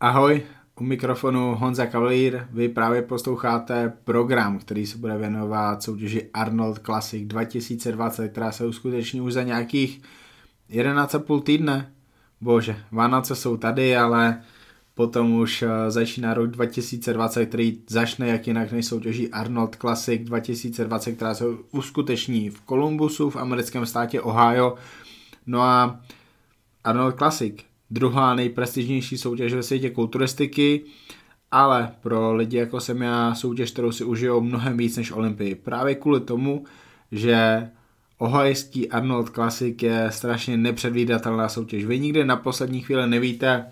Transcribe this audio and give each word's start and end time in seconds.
Ahoj, 0.00 0.42
u 0.80 0.84
mikrofonu 0.84 1.54
Honza 1.54 1.86
Kavalír. 1.86 2.46
Vy 2.50 2.68
právě 2.68 3.02
posloucháte 3.02 3.92
program, 4.04 4.58
který 4.58 4.86
se 4.86 4.98
bude 4.98 5.16
věnovat 5.16 5.82
soutěži 5.82 6.30
Arnold 6.34 6.78
Classic 6.78 7.28
2020, 7.28 8.28
která 8.28 8.52
se 8.52 8.66
uskuteční 8.66 9.20
už 9.20 9.32
za 9.32 9.42
nějakých 9.42 10.02
11,5 10.70 11.42
týdne. 11.42 11.92
Bože, 12.40 12.76
Vánoce 12.92 13.36
jsou 13.36 13.56
tady, 13.56 13.96
ale 13.96 14.42
potom 14.94 15.32
už 15.32 15.62
eh, 15.62 15.90
začíná 15.90 16.34
rok 16.34 16.50
2020, 16.50 17.46
který 17.46 17.78
začne 17.88 18.28
jak 18.28 18.46
jinak 18.46 18.72
než 18.72 18.86
soutěží 18.86 19.30
Arnold 19.32 19.76
Classic 19.76 20.22
2020, 20.24 21.12
která 21.12 21.34
se 21.34 21.44
uskuteční 21.70 22.50
v 22.50 22.60
Columbusu 22.68 23.30
v 23.30 23.36
americkém 23.36 23.86
státě 23.86 24.20
Ohio. 24.20 24.74
No 25.46 25.62
a 25.62 26.00
Arnold 26.84 27.16
Classic 27.16 27.56
druhá 27.90 28.34
nejprestižnější 28.34 29.18
soutěž 29.18 29.54
ve 29.54 29.62
světě 29.62 29.90
kulturistiky, 29.90 30.84
ale 31.50 31.92
pro 32.00 32.34
lidi 32.34 32.56
jako 32.56 32.80
jsem 32.80 33.02
já 33.02 33.34
soutěž, 33.34 33.70
kterou 33.70 33.92
si 33.92 34.04
užijou 34.04 34.40
mnohem 34.40 34.76
víc 34.76 34.96
než 34.96 35.12
Olympii. 35.12 35.54
Právě 35.54 35.94
kvůli 35.94 36.20
tomu, 36.20 36.64
že 37.12 37.68
ohajský 38.18 38.90
Arnold 38.90 39.30
Classic 39.30 39.82
je 39.82 40.08
strašně 40.10 40.56
nepředvídatelná 40.56 41.48
soutěž. 41.48 41.84
Vy 41.84 42.00
nikdy 42.00 42.24
na 42.24 42.36
poslední 42.36 42.80
chvíli 42.80 43.08
nevíte, 43.08 43.66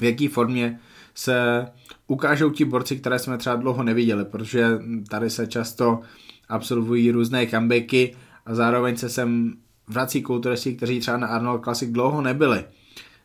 v 0.00 0.02
jaký 0.02 0.28
formě 0.28 0.80
se 1.14 1.66
ukážou 2.06 2.50
ti 2.50 2.64
borci, 2.64 2.96
které 2.96 3.18
jsme 3.18 3.38
třeba 3.38 3.56
dlouho 3.56 3.82
neviděli, 3.82 4.24
protože 4.24 4.78
tady 5.10 5.30
se 5.30 5.46
často 5.46 6.00
absolvují 6.48 7.10
různé 7.10 7.46
comebacky 7.46 8.16
a 8.46 8.54
zároveň 8.54 8.96
se 8.96 9.08
sem 9.08 9.54
vrací 9.88 10.22
kulturisti, 10.22 10.76
kteří 10.76 11.00
třeba 11.00 11.16
na 11.16 11.26
Arnold 11.26 11.62
Classic 11.64 11.90
dlouho 11.90 12.22
nebyli 12.22 12.64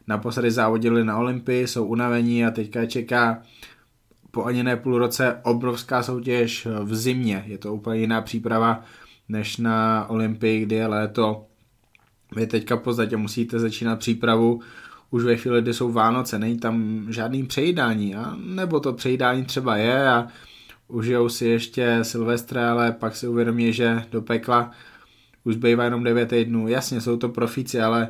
naposledy 0.07 0.52
závodili 0.52 1.03
na 1.03 1.17
Olympii, 1.17 1.67
jsou 1.67 1.85
unavení 1.85 2.45
a 2.45 2.52
teďka 2.52 2.85
čeká 2.85 3.41
po 4.31 4.45
ani 4.45 4.63
ne 4.63 4.77
půl 4.77 4.98
roce 4.98 5.39
obrovská 5.43 6.04
soutěž 6.04 6.68
v 6.84 6.96
zimě. 6.96 7.43
Je 7.48 7.57
to 7.57 7.73
úplně 7.73 7.99
jiná 7.99 8.21
příprava 8.21 8.84
než 9.29 9.57
na 9.57 10.05
Olympii, 10.09 10.65
kdy 10.65 10.76
je 10.76 10.87
léto. 10.87 11.46
Vy 12.35 12.48
teďka 12.48 12.76
v 12.76 12.79
podstatě 12.79 13.18
musíte 13.18 13.59
začínat 13.59 13.99
přípravu 13.99 14.62
už 15.12 15.24
ve 15.24 15.35
chvíli, 15.35 15.62
kdy 15.62 15.74
jsou 15.74 15.91
Vánoce, 15.91 16.40
není 16.40 16.57
tam 16.57 17.05
žádný 17.09 17.43
přejídání, 17.43 18.15
a 18.15 18.35
nebo 18.46 18.79
to 18.79 18.93
přejídání 18.93 19.46
třeba 19.46 19.77
je 19.77 20.09
a 20.09 20.27
užijou 20.87 21.29
si 21.29 21.48
ještě 21.48 21.99
Silvestre, 22.01 22.65
ale 22.65 22.91
pak 22.91 23.15
si 23.15 23.27
uvědomí, 23.27 23.74
že 23.74 24.04
do 24.12 24.21
pekla 24.21 24.71
už 25.43 25.54
zbývá 25.54 25.84
jenom 25.84 26.04
9 26.04 26.29
týdnů. 26.29 26.68
Jasně, 26.68 27.01
jsou 27.01 27.18
to 27.18 27.29
profíci, 27.29 27.81
ale 27.81 28.09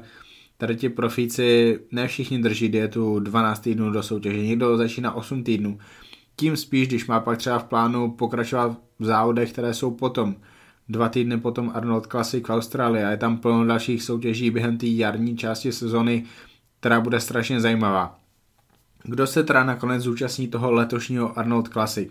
tady 0.63 0.75
ti 0.75 0.89
profíci 0.89 1.79
ne 1.91 2.07
všichni 2.07 2.39
drží 2.39 2.69
dietu 2.69 3.19
12 3.19 3.59
týdnů 3.59 3.91
do 3.91 4.03
soutěže, 4.03 4.47
někdo 4.47 4.77
začíná 4.77 5.15
8 5.15 5.43
týdnů. 5.43 5.77
Tím 6.35 6.57
spíš, 6.57 6.87
když 6.87 7.07
má 7.07 7.19
pak 7.19 7.37
třeba 7.37 7.59
v 7.59 7.63
plánu 7.63 8.11
pokračovat 8.11 8.77
v 8.99 9.05
závodech, 9.05 9.51
které 9.51 9.73
jsou 9.73 9.91
potom. 9.91 10.35
Dva 10.89 11.09
týdny 11.09 11.37
potom 11.37 11.71
Arnold 11.73 12.07
Classic 12.07 12.47
v 12.47 12.49
Austrálii 12.49 13.03
a 13.03 13.09
je 13.09 13.17
tam 13.17 13.37
plno 13.37 13.65
dalších 13.65 14.03
soutěží 14.03 14.51
během 14.51 14.77
té 14.77 14.87
jarní 14.87 15.37
části 15.37 15.71
sezony, 15.71 16.23
která 16.79 17.01
bude 17.01 17.19
strašně 17.19 17.59
zajímavá. 17.59 18.19
Kdo 19.03 19.27
se 19.27 19.43
teda 19.43 19.63
nakonec 19.63 20.03
zúčastní 20.03 20.47
toho 20.47 20.71
letošního 20.71 21.39
Arnold 21.39 21.67
Classic? 21.67 22.09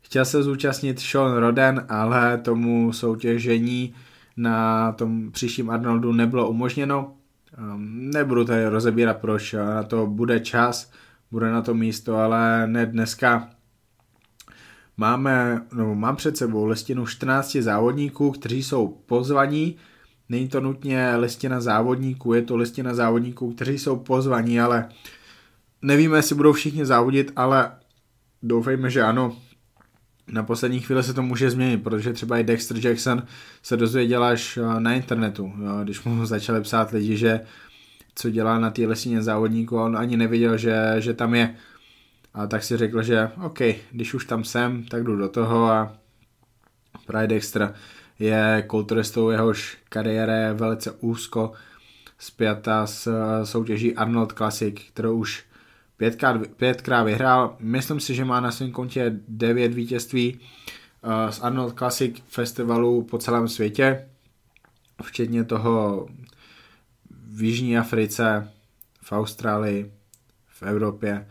Chtěl 0.00 0.24
se 0.24 0.42
zúčastnit 0.42 1.00
Sean 1.00 1.36
Roden, 1.36 1.86
ale 1.88 2.38
tomu 2.38 2.92
soutěžení 2.92 3.94
na 4.36 4.92
tom 4.92 5.30
příštím 5.30 5.70
Arnoldu 5.70 6.12
nebylo 6.12 6.50
umožněno. 6.50 7.12
Ehm, 7.58 8.10
nebudu 8.14 8.44
tady 8.44 8.68
rozebírat 8.68 9.16
proč, 9.16 9.52
na 9.52 9.82
to 9.82 10.06
bude 10.06 10.40
čas, 10.40 10.92
bude 11.30 11.50
na 11.50 11.62
to 11.62 11.74
místo, 11.74 12.16
ale 12.16 12.66
ne 12.66 12.86
dneska. 12.86 13.50
Máme, 14.96 15.66
no, 15.72 15.94
mám 15.94 16.16
před 16.16 16.36
sebou 16.36 16.66
listinu 16.66 17.06
14 17.06 17.56
závodníků, 17.56 18.30
kteří 18.30 18.62
jsou 18.62 18.88
pozvaní. 18.88 19.76
Není 20.28 20.48
to 20.48 20.60
nutně 20.60 21.16
listina 21.16 21.60
závodníků, 21.60 22.32
je 22.32 22.42
to 22.42 22.56
listina 22.56 22.94
závodníků, 22.94 23.52
kteří 23.52 23.78
jsou 23.78 23.96
pozvaní, 23.96 24.60
ale 24.60 24.88
nevíme, 25.82 26.18
jestli 26.18 26.34
budou 26.34 26.52
všichni 26.52 26.86
závodit, 26.86 27.32
ale 27.36 27.72
doufejme, 28.42 28.90
že 28.90 29.02
ano. 29.02 29.36
Na 30.28 30.42
poslední 30.42 30.80
chvíli 30.80 31.02
se 31.02 31.14
to 31.14 31.22
může 31.22 31.50
změnit, 31.50 31.82
protože 31.82 32.12
třeba 32.12 32.38
i 32.38 32.44
Dexter 32.44 32.86
Jackson 32.86 33.22
se 33.62 33.76
dozvěděl 33.76 34.24
až 34.24 34.56
eh, 34.56 34.80
na 34.80 34.94
internetu, 34.94 35.52
jo, 35.64 35.80
když 35.82 36.02
mu 36.02 36.26
začali 36.26 36.60
psát 36.60 36.90
lidi, 36.90 37.16
že 37.16 37.40
co 38.14 38.30
dělá 38.30 38.58
na 38.58 38.70
té 38.70 38.86
lesině 38.86 39.22
závodníku 39.22 39.78
a 39.78 39.84
on 39.84 39.96
ani 39.96 40.16
nevěděl, 40.16 40.56
že, 40.56 40.94
že 40.98 41.14
tam 41.14 41.34
je. 41.34 41.54
A 42.34 42.46
tak 42.46 42.64
si 42.64 42.76
řekl, 42.76 43.02
že 43.02 43.30
OK, 43.42 43.58
když 43.92 44.14
už 44.14 44.24
tam 44.24 44.44
jsem, 44.44 44.84
tak 44.84 45.04
jdu 45.04 45.16
do 45.16 45.28
toho 45.28 45.66
a 45.66 45.96
právě 47.06 47.28
Dexter 47.28 47.74
je 48.18 48.64
kulturistou, 48.66 49.30
jehož 49.30 49.78
kariéra 49.88 50.34
je 50.34 50.52
velice 50.52 50.90
úzko 50.90 51.52
spjata 52.18 52.86
s 52.86 53.06
eh, 53.06 53.46
soutěží 53.46 53.94
Arnold 53.94 54.32
Classic, 54.32 54.74
kterou 54.88 55.16
už 55.16 55.44
pětkrát, 55.96 56.40
pětkrát 56.56 57.06
vyhrál. 57.06 57.56
Myslím 57.60 58.00
si, 58.00 58.14
že 58.14 58.24
má 58.24 58.40
na 58.40 58.50
svém 58.50 58.72
kontě 58.72 59.20
devět 59.28 59.74
vítězství 59.74 60.34
uh, 60.34 61.30
z 61.30 61.40
Arnold 61.40 61.78
Classic 61.78 62.22
festivalu 62.28 63.02
po 63.02 63.18
celém 63.18 63.48
světě, 63.48 64.08
včetně 65.02 65.44
toho 65.44 66.06
v 67.26 67.42
Jižní 67.42 67.78
Africe, 67.78 68.50
v 69.02 69.12
Austrálii, 69.12 69.92
v 70.46 70.62
Evropě 70.62 71.26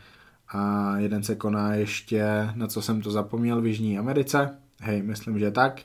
a 0.50 0.94
jeden 0.98 1.24
se 1.24 1.36
koná 1.36 1.74
ještě, 1.76 2.50
na 2.56 2.68
co 2.68 2.82
jsem 2.82 3.02
to 3.02 3.12
zapomněl, 3.12 3.62
v 3.62 3.68
Jižní 3.68 4.00
Americe. 4.00 4.58
Hej, 4.82 5.02
myslím, 5.02 5.40
že 5.40 5.52
tak. 5.52 5.82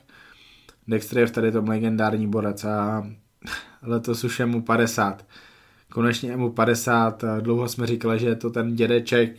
Dexter 0.87 1.17
je 1.17 1.27
v 1.27 1.31
tady 1.31 1.51
tom 1.51 1.69
legendární 1.69 2.27
borec 2.27 2.63
a 2.63 3.07
letos 3.81 4.23
už 4.23 4.39
je 4.39 4.45
mu 4.45 4.61
50 4.61 5.25
konečně 5.91 6.37
mu 6.37 6.51
50, 6.51 7.23
dlouho 7.41 7.67
jsme 7.67 7.87
říkali, 7.87 8.19
že 8.19 8.27
je 8.27 8.35
to 8.35 8.49
ten 8.49 8.75
dědeček, 8.75 9.35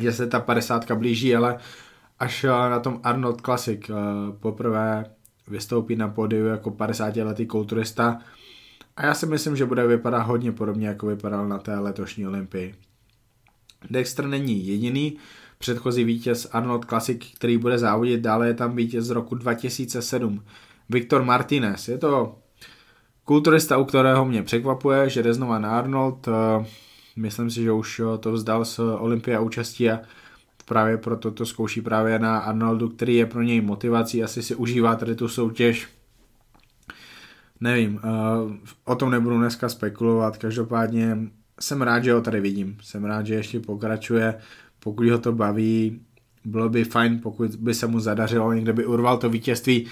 že 0.00 0.12
se 0.12 0.26
ta 0.26 0.40
50 0.40 0.92
blíží, 0.92 1.36
ale 1.36 1.58
až 2.18 2.44
eh, 2.44 2.48
na 2.48 2.80
tom 2.80 3.00
Arnold 3.02 3.40
Classic 3.40 3.90
eh, 3.90 3.94
poprvé 4.40 5.04
vystoupí 5.48 5.96
na 5.96 6.08
pódiu 6.08 6.46
jako 6.46 6.70
50 6.70 7.16
letý 7.16 7.46
kulturista 7.46 8.18
a 8.96 9.06
já 9.06 9.14
si 9.14 9.26
myslím, 9.26 9.56
že 9.56 9.66
bude 9.66 9.86
vypadat 9.86 10.18
hodně 10.18 10.52
podobně, 10.52 10.88
jako 10.88 11.06
vypadal 11.06 11.48
na 11.48 11.58
té 11.58 11.78
letošní 11.78 12.26
olympii. 12.26 12.74
Dexter 13.90 14.26
není 14.26 14.66
jediný 14.66 15.16
předchozí 15.58 16.04
vítěz 16.04 16.48
Arnold 16.52 16.84
Classic, 16.84 17.32
který 17.34 17.58
bude 17.58 17.78
závodit, 17.78 18.20
dále 18.20 18.46
je 18.46 18.54
tam 18.54 18.76
vítěz 18.76 19.04
z 19.04 19.10
roku 19.10 19.34
2007, 19.34 20.44
Viktor 20.88 21.22
Martinez. 21.22 21.88
Je 21.88 21.98
to 21.98 22.38
Kulturista, 23.24 23.78
u 23.78 23.84
kterého 23.84 24.24
mě 24.24 24.42
překvapuje, 24.42 25.10
že 25.10 25.22
jde 25.22 25.34
znova 25.34 25.58
na 25.58 25.78
Arnold, 25.78 26.28
eh, 26.28 26.66
myslím 27.16 27.50
si, 27.50 27.62
že 27.62 27.72
už 27.72 28.00
eh, 28.00 28.18
to 28.18 28.32
vzdal 28.32 28.64
z 28.64 28.78
Olympia 28.78 29.40
účastí 29.40 29.90
a 29.90 30.00
právě 30.64 30.96
proto 30.96 31.30
to 31.30 31.46
zkouší 31.46 31.80
právě 31.80 32.18
na 32.18 32.38
Arnoldu, 32.38 32.88
který 32.88 33.16
je 33.16 33.26
pro 33.26 33.42
něj 33.42 33.60
motivací, 33.60 34.22
asi 34.22 34.42
si 34.42 34.54
užívá 34.54 34.96
tady 34.96 35.14
tu 35.14 35.28
soutěž. 35.28 35.88
Nevím, 37.60 38.00
eh, 38.04 38.08
o 38.84 38.94
tom 38.94 39.10
nebudu 39.10 39.38
dneska 39.38 39.68
spekulovat, 39.68 40.36
každopádně 40.36 41.18
jsem 41.60 41.82
rád, 41.82 42.04
že 42.04 42.12
ho 42.12 42.20
tady 42.20 42.40
vidím, 42.40 42.78
jsem 42.82 43.04
rád, 43.04 43.26
že 43.26 43.34
ještě 43.34 43.60
pokračuje, 43.60 44.34
pokud 44.78 45.08
ho 45.08 45.18
to 45.18 45.32
baví, 45.32 46.00
bylo 46.44 46.68
by 46.68 46.84
fajn, 46.84 47.20
pokud 47.22 47.56
by 47.56 47.74
se 47.74 47.86
mu 47.86 48.00
zadařilo, 48.00 48.52
někde 48.52 48.72
by 48.72 48.86
urval 48.86 49.18
to 49.18 49.30
vítězství, 49.30 49.86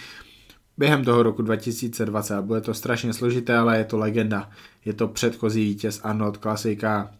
během 0.81 1.05
toho 1.05 1.23
roku 1.23 1.43
2020. 1.43 2.43
Bude 2.43 2.61
to 2.61 2.75
strašně 2.75 3.13
složité, 3.13 3.57
ale 3.57 3.79
je 3.79 3.85
to 3.85 3.99
legenda. 3.99 4.51
Je 4.85 4.93
to 4.93 5.09
předchozí 5.09 5.65
vítěz 5.65 6.01
Arnold 6.03 6.37
Klasika. 6.37 7.11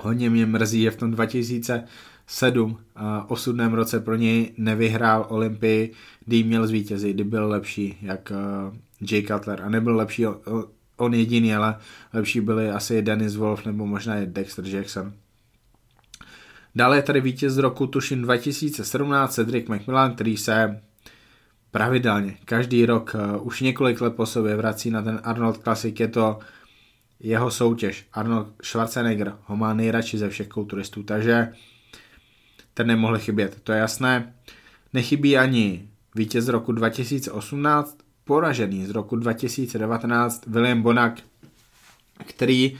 Hodně 0.00 0.30
mě 0.30 0.46
mrzí, 0.46 0.82
že 0.82 0.90
v 0.90 0.96
tom 0.96 1.10
2007 1.10 2.78
a 2.96 3.30
osudném 3.30 3.72
roce 3.72 4.00
pro 4.00 4.16
něj 4.16 4.52
nevyhrál 4.56 5.26
Olympii, 5.28 5.92
kdy 6.24 6.42
měl 6.42 6.66
zvítězit, 6.66 7.14
kdy 7.14 7.24
byl 7.24 7.48
lepší, 7.48 7.98
jak 8.02 8.32
Jay 9.10 9.22
Cutler. 9.22 9.62
A 9.62 9.68
nebyl 9.68 9.96
lepší 9.96 10.26
on 10.96 11.14
jediný, 11.14 11.54
ale 11.54 11.78
lepší 12.12 12.40
byli 12.40 12.70
asi 12.70 13.02
Dennis 13.02 13.36
Wolf 13.36 13.66
nebo 13.66 13.86
možná 13.86 14.16
i 14.16 14.26
Dexter 14.26 14.66
Jackson. 14.66 15.12
Dále 16.74 16.96
je 16.96 17.02
tady 17.02 17.20
vítěz 17.20 17.52
z 17.52 17.58
roku, 17.58 17.86
tuším 17.86 18.22
2017, 18.22 19.34
Cedric 19.34 19.68
McMillan, 19.68 20.14
který 20.14 20.36
se 20.36 20.80
pravidelně, 21.72 22.36
každý 22.44 22.86
rok, 22.86 23.16
uh, 23.34 23.46
už 23.46 23.60
několik 23.60 24.00
let 24.00 24.16
po 24.16 24.26
sobě 24.26 24.56
vrací 24.56 24.90
na 24.90 25.02
ten 25.02 25.20
Arnold 25.24 25.62
Classic, 25.62 26.00
je 26.00 26.08
to 26.08 26.38
jeho 27.20 27.50
soutěž. 27.50 28.06
Arnold 28.12 28.48
Schwarzenegger 28.62 29.36
ho 29.44 29.56
má 29.56 29.74
nejradši 29.74 30.18
ze 30.18 30.28
všech 30.28 30.48
kulturistů, 30.48 31.02
takže 31.02 31.52
ten 32.74 32.86
nemohl 32.86 33.18
chybět, 33.18 33.60
to 33.64 33.72
je 33.72 33.78
jasné. 33.78 34.34
Nechybí 34.92 35.38
ani 35.38 35.88
vítěz 36.14 36.44
z 36.44 36.48
roku 36.48 36.72
2018, 36.72 37.98
poražený 38.24 38.86
z 38.86 38.90
roku 38.90 39.16
2019 39.16 40.46
William 40.46 40.82
Bonak, 40.82 41.20
který 42.26 42.78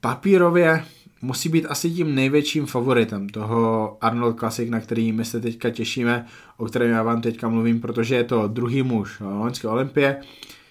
papírově 0.00 0.84
musí 1.22 1.48
být 1.48 1.66
asi 1.66 1.90
tím 1.90 2.14
největším 2.14 2.66
favoritem 2.66 3.28
toho 3.28 3.96
Arnold 4.00 4.38
Classic, 4.38 4.70
na 4.70 4.80
který 4.80 5.12
my 5.12 5.24
se 5.24 5.40
teďka 5.40 5.70
těšíme, 5.70 6.26
o 6.56 6.64
kterém 6.64 6.90
já 6.90 7.02
vám 7.02 7.20
teďka 7.20 7.48
mluvím, 7.48 7.80
protože 7.80 8.14
je 8.14 8.24
to 8.24 8.48
druhý 8.48 8.82
muž 8.82 9.20
loňské 9.20 9.68
olympie, 9.68 10.20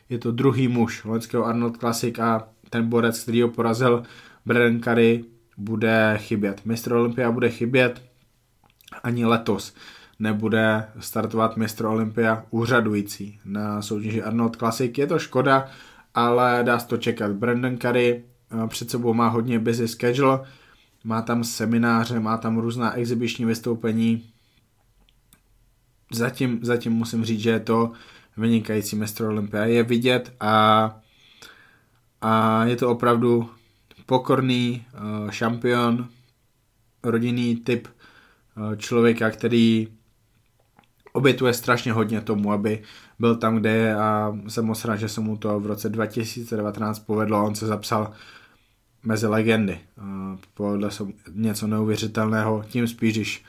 je 0.09 0.17
to 0.17 0.31
druhý 0.31 0.67
muž 0.67 1.03
loňského 1.03 1.45
Arnold 1.45 1.77
Classic 1.77 2.19
a 2.19 2.47
ten 2.69 2.89
borec, 2.89 3.23
který 3.23 3.41
ho 3.41 3.49
porazil, 3.49 4.03
Brennan 4.45 4.81
Curry, 4.81 5.23
bude 5.57 6.13
chybět. 6.17 6.61
Mistr 6.65 6.93
Olympia 6.93 7.31
bude 7.31 7.49
chybět 7.49 8.01
ani 9.03 9.25
letos 9.25 9.73
nebude 10.19 10.87
startovat 10.99 11.57
mistr 11.57 11.85
Olympia 11.85 12.43
úřadující 12.49 13.39
na 13.45 13.81
soutěži 13.81 14.23
Arnold 14.23 14.55
Classic. 14.55 14.97
Je 14.97 15.07
to 15.07 15.19
škoda, 15.19 15.67
ale 16.13 16.59
dá 16.63 16.79
se 16.79 16.87
to 16.87 16.97
čekat. 16.97 17.31
Brandon 17.31 17.77
Curry 17.77 18.23
před 18.67 18.89
sebou 18.89 19.13
má 19.13 19.27
hodně 19.27 19.59
busy 19.59 19.87
schedule, 19.87 20.39
má 21.03 21.21
tam 21.21 21.43
semináře, 21.43 22.19
má 22.19 22.37
tam 22.37 22.57
různá 22.57 22.93
exibiční 22.93 23.45
vystoupení. 23.45 24.29
Zatím, 26.11 26.59
zatím 26.61 26.93
musím 26.93 27.25
říct, 27.25 27.39
že 27.39 27.49
je 27.49 27.59
to 27.59 27.91
vynikající 28.37 28.95
mistr 28.95 29.23
Olympia. 29.23 29.65
Je 29.65 29.83
vidět 29.83 30.33
a, 30.39 30.99
a 32.21 32.63
je 32.65 32.75
to 32.75 32.89
opravdu 32.89 33.49
pokorný 34.05 34.85
uh, 34.93 35.29
šampion, 35.31 36.09
rodinný 37.03 37.55
typ 37.55 37.87
uh, 37.87 38.75
člověka, 38.75 39.31
který 39.31 39.87
obětuje 41.17 41.53
strašně 41.53 41.91
hodně 41.91 42.21
tomu, 42.21 42.51
aby 42.51 42.81
byl 43.19 43.35
tam, 43.35 43.55
kde 43.55 43.71
je 43.71 43.95
a 43.95 44.37
jsem 44.47 44.65
moc 44.65 44.85
rád, 44.85 44.95
že 44.95 45.09
se 45.09 45.21
mu 45.21 45.37
to 45.37 45.59
v 45.59 45.65
roce 45.65 45.89
2019 45.89 46.99
povedlo. 46.99 47.45
On 47.45 47.55
se 47.55 47.67
zapsal 47.67 48.11
mezi 49.03 49.27
legendy. 49.27 49.79
Povedlo 50.53 50.91
se 50.91 51.03
něco 51.33 51.67
neuvěřitelného, 51.67 52.63
tím 52.69 52.87
spíš, 52.87 53.15
když 53.15 53.43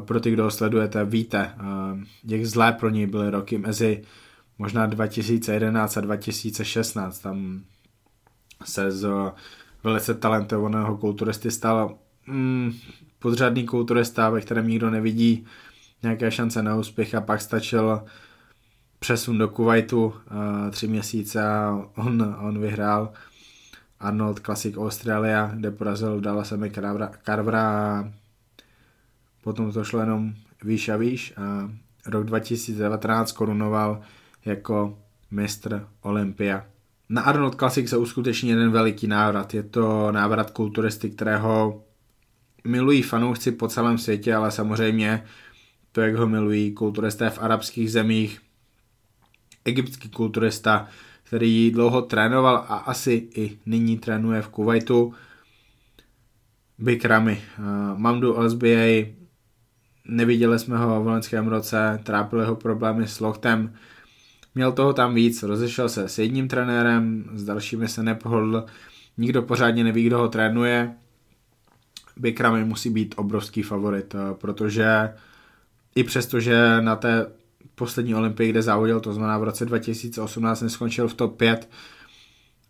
pro 0.00 0.20
ty, 0.20 0.30
kdo 0.30 0.44
ho 0.44 0.50
sledujete, 0.50 1.04
víte, 1.04 1.54
jak 2.24 2.44
zlé 2.44 2.72
pro 2.72 2.90
něj 2.90 3.06
byly 3.06 3.30
roky 3.30 3.58
mezi 3.58 4.02
možná 4.58 4.86
2011 4.86 5.96
a 5.96 6.00
2016. 6.00 7.18
Tam 7.18 7.60
se 8.64 8.90
z 8.90 9.08
velice 9.84 10.14
talentovaného 10.14 10.96
kulturisty 10.96 11.50
stal 11.50 11.98
mm, 12.26 12.72
podřadný 13.18 13.66
kulturista, 13.66 14.30
ve 14.30 14.40
kterém 14.40 14.68
nikdo 14.68 14.90
nevidí 14.90 15.46
nějaké 16.06 16.30
šance 16.30 16.62
na 16.62 16.76
úspěch 16.76 17.14
a 17.14 17.20
pak 17.20 17.40
stačil 17.40 18.02
přesun 18.98 19.38
do 19.38 19.48
Kuwaitu 19.48 20.04
uh, 20.04 20.14
tři 20.70 20.88
měsíce 20.88 21.48
a 21.48 21.84
on, 21.96 22.36
on 22.40 22.60
vyhrál 22.60 23.12
Arnold 24.00 24.40
Classic 24.40 24.76
Australia, 24.76 25.50
kde 25.54 25.70
porazil 25.70 26.20
Dallasem 26.20 26.70
Carvera 27.24 27.68
a 27.68 28.10
potom 29.42 29.72
to 29.72 29.84
šlo 29.84 30.00
jenom 30.00 30.34
výš 30.64 30.88
a 30.88 30.96
výš 30.96 31.34
a 31.36 31.70
rok 32.06 32.24
2019 32.24 33.32
korunoval 33.32 34.00
jako 34.44 34.98
mistr 35.30 35.86
Olympia. 36.02 36.66
Na 37.08 37.22
Arnold 37.22 37.54
Classic 37.54 37.88
se 37.90 37.96
uskuteční 37.96 38.48
jeden 38.48 38.70
veliký 38.70 39.06
návrat. 39.06 39.54
Je 39.54 39.62
to 39.62 40.12
návrat 40.12 40.50
kulturisty, 40.50 41.10
kterého 41.10 41.82
milují 42.64 43.02
fanoušci 43.02 43.52
po 43.52 43.68
celém 43.68 43.98
světě, 43.98 44.34
ale 44.34 44.50
samozřejmě 44.50 45.24
to, 45.96 46.02
jak 46.02 46.14
ho 46.14 46.26
milují 46.26 46.72
kulturisté 46.72 47.30
v 47.30 47.42
arabských 47.42 47.92
zemích, 47.92 48.40
egyptský 49.64 50.08
kulturista, 50.08 50.88
který 51.22 51.70
dlouho 51.70 52.02
trénoval 52.02 52.56
a 52.56 52.76
asi 52.76 53.28
i 53.34 53.58
nyní 53.66 53.98
trénuje 53.98 54.42
v 54.42 54.48
Kuwaitu. 54.48 55.14
Bikrami. 56.78 57.42
Uh, 57.58 57.98
Mamdu 57.98 58.48
SBA, 58.48 59.06
neviděli 60.04 60.58
jsme 60.58 60.78
ho 60.78 61.02
v 61.02 61.06
loňském 61.06 61.48
roce, 61.48 62.00
trápily 62.02 62.46
ho 62.46 62.56
problémy 62.56 63.08
s 63.08 63.20
lochtem, 63.20 63.74
měl 64.54 64.72
toho 64.72 64.92
tam 64.92 65.14
víc, 65.14 65.42
rozešel 65.42 65.88
se 65.88 66.08
s 66.08 66.18
jedním 66.18 66.48
trenérem, 66.48 67.24
s 67.34 67.44
dalšími 67.44 67.88
se 67.88 68.02
nepohodl, 68.02 68.66
nikdo 69.18 69.42
pořádně 69.42 69.84
neví, 69.84 70.04
kdo 70.04 70.18
ho 70.18 70.28
trénuje. 70.28 70.94
Bikrami 72.16 72.64
musí 72.64 72.90
být 72.90 73.14
obrovský 73.18 73.62
favorit, 73.62 74.14
protože 74.32 75.12
i 75.96 76.04
přesto, 76.04 76.40
že 76.40 76.80
na 76.80 76.96
té 76.96 77.26
poslední 77.74 78.14
olympii, 78.14 78.50
kde 78.50 78.62
závodil, 78.62 79.00
to 79.00 79.12
znamená 79.12 79.38
v 79.38 79.44
roce 79.44 79.64
2018 79.64 80.60
neskončil 80.60 81.08
v 81.08 81.14
top 81.14 81.36
5 81.36 81.68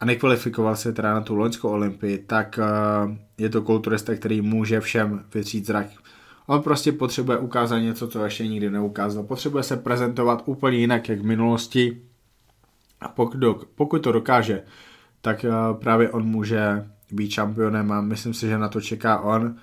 a 0.01 0.05
nekvalifikoval 0.05 0.77
se 0.77 0.93
teda 0.93 1.15
na 1.15 1.21
tu 1.21 1.35
loňskou 1.35 1.69
olympii, 1.69 2.19
tak 2.19 2.59
uh, 2.59 3.13
je 3.39 3.49
to 3.49 3.63
kulturista, 3.63 4.15
který 4.15 4.41
může 4.41 4.81
všem 4.81 5.25
vytřít 5.35 5.67
zrak. 5.67 5.87
On 6.47 6.63
prostě 6.63 6.93
potřebuje 6.93 7.39
ukázat 7.39 7.79
něco, 7.79 8.09
co 8.09 8.25
ještě 8.25 8.47
nikdy 8.47 8.71
neukázal. 8.71 9.23
Potřebuje 9.23 9.63
se 9.63 9.77
prezentovat 9.77 10.43
úplně 10.47 10.79
jinak, 10.79 11.09
jak 11.09 11.21
v 11.21 11.25
minulosti. 11.25 12.03
A 13.01 13.09
pokud, 13.09 13.39
pokud 13.75 13.99
to 13.99 14.13
dokáže, 14.13 14.63
tak 15.21 15.45
uh, 15.49 15.81
právě 15.81 16.11
on 16.11 16.25
může 16.25 16.87
být 17.13 17.31
šampionem 17.31 17.93
a 17.93 18.01
myslím 18.01 18.35
si, 18.35 18.47
že 18.47 18.59
na 18.59 18.69
to 18.69 18.81
čeká 18.81 19.21
on 19.21 19.57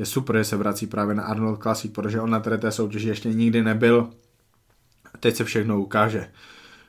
je 0.00 0.06
super, 0.06 0.36
že 0.36 0.44
se 0.44 0.56
vrací 0.56 0.86
právě 0.86 1.14
na 1.14 1.22
Arnold 1.22 1.62
Classic, 1.62 1.92
protože 1.92 2.20
on 2.20 2.30
na 2.30 2.40
té, 2.40 2.58
té 2.58 2.72
soutěži 2.72 3.08
ještě 3.08 3.28
nikdy 3.28 3.62
nebyl. 3.62 4.10
Teď 5.20 5.36
se 5.36 5.44
všechno 5.44 5.80
ukáže. 5.80 6.30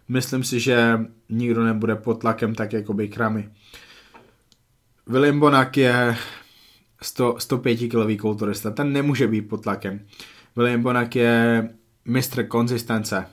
Myslím 0.07 0.43
si, 0.43 0.59
že 0.59 0.99
nikdo 1.29 1.63
nebude 1.63 1.95
pod 1.95 2.13
tlakem 2.13 2.55
tak 2.55 2.73
jako 2.73 2.93
Bikrami. 2.93 3.49
William 5.07 5.39
Bonak 5.39 5.77
je 5.77 6.17
100, 7.01 7.35
105 7.39 7.77
kilový 7.77 8.17
kulturista, 8.17 8.71
ten 8.71 8.93
nemůže 8.93 9.27
být 9.27 9.41
pod 9.41 9.63
tlakem. 9.63 9.99
William 10.55 10.81
Bonak 10.81 11.15
je 11.15 11.69
mistr 12.05 12.47
konzistence. 12.47 13.25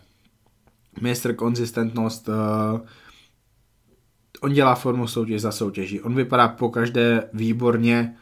Mistr 1.01 1.35
konzistentnost. 1.35 2.29
Uh, 2.29 2.81
on 4.41 4.53
dělá 4.53 4.75
formu 4.75 5.07
soutěž 5.07 5.43
za 5.43 5.53
soutěží. 5.53 6.01
On 6.01 6.15
vypadá 6.15 6.49
po 6.49 6.69
každé 6.69 7.31
výborně 7.33 8.17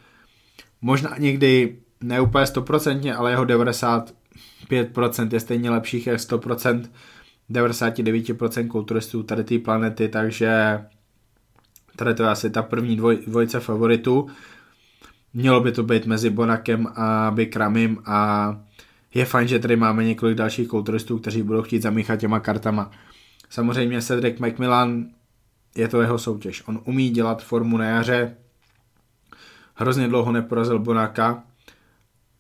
možná 0.82 1.14
někdy 1.18 1.78
ne 2.00 2.20
úplně 2.20 2.44
100%, 2.44 3.14
ale 3.18 3.30
jeho 3.30 3.44
95% 3.44 5.32
je 5.32 5.40
stejně 5.40 5.70
lepších 5.70 6.06
jak 6.06 6.18
100% 6.18 6.82
99% 7.50 8.68
kulturistů 8.68 9.22
tady 9.22 9.44
té 9.44 9.58
planety, 9.58 10.08
takže 10.08 10.80
tady 11.96 12.14
to 12.14 12.22
je 12.22 12.28
asi 12.28 12.50
ta 12.50 12.62
první 12.62 12.96
dvoj, 12.96 13.18
dvojice 13.26 13.60
favoritů. 13.60 14.26
Mělo 15.34 15.60
by 15.60 15.72
to 15.72 15.82
být 15.82 16.06
mezi 16.06 16.30
Bonakem 16.30 16.86
a 16.94 17.30
Bikramim 17.34 17.98
a 18.04 18.60
je 19.14 19.24
fajn, 19.24 19.48
že 19.48 19.58
tady 19.58 19.76
máme 19.76 20.04
několik 20.04 20.36
dalších 20.36 20.68
kulturistů, 20.68 21.18
kteří 21.18 21.42
budou 21.42 21.62
chtít 21.62 21.82
zamíchat 21.82 22.20
těma 22.20 22.40
kartama. 22.40 22.90
Samozřejmě 23.50 24.02
Cedric 24.02 24.38
McMillan 24.38 25.06
je 25.76 25.88
to 25.88 26.00
jeho 26.00 26.18
soutěž. 26.18 26.62
On 26.66 26.80
umí 26.84 27.10
dělat 27.10 27.42
formu 27.42 27.76
na 27.76 27.84
jaře, 27.84 28.36
hrozně 29.76 30.08
dlouho 30.08 30.32
neporazil 30.32 30.78
Bonaka, 30.78 31.42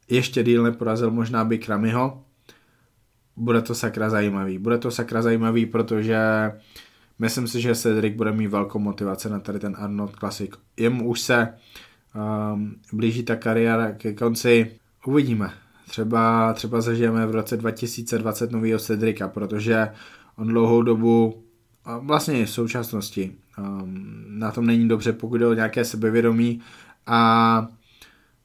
ještě 0.08 0.42
díl 0.42 0.62
neporazil 0.62 1.10
možná 1.10 1.44
by 1.44 1.58
Kramiho. 1.58 2.22
Bude 3.36 3.62
to 3.62 3.74
sakra 3.74 4.10
zajímavý. 4.10 4.58
Bude 4.58 4.78
to 4.78 4.90
sakra 4.90 5.22
zajímavý, 5.22 5.66
protože 5.66 6.18
myslím 7.18 7.48
si, 7.48 7.60
že 7.60 7.74
Cedric 7.74 8.16
bude 8.16 8.32
mít 8.32 8.46
velkou 8.46 8.78
motivaci 8.78 9.30
na 9.30 9.40
tady 9.40 9.58
ten 9.58 9.76
Arnold 9.78 10.16
Classic. 10.16 10.50
Jemu 10.76 11.08
už 11.08 11.20
se 11.20 11.54
um, 12.54 12.76
blíží 12.92 13.22
ta 13.22 13.36
kariéra 13.36 13.92
ke 13.92 14.12
konci. 14.12 14.70
Uvidíme. 15.06 15.52
Třeba, 15.88 16.52
třeba 16.52 16.80
zažijeme 16.80 17.26
v 17.26 17.30
roce 17.30 17.56
2020 17.56 18.50
novýho 18.50 18.78
Cedrika, 18.78 19.28
protože 19.28 19.88
on 20.36 20.46
dlouhou 20.46 20.82
dobu 20.82 21.42
vlastně 22.00 22.46
v 22.46 22.50
současnosti 22.50 23.32
um, 23.58 24.24
na 24.28 24.50
tom 24.50 24.66
není 24.66 24.88
dobře, 24.88 25.12
pokud 25.12 25.36
jde 25.36 25.46
o 25.46 25.54
nějaké 25.54 25.84
sebevědomí 25.84 26.60
a 27.06 27.68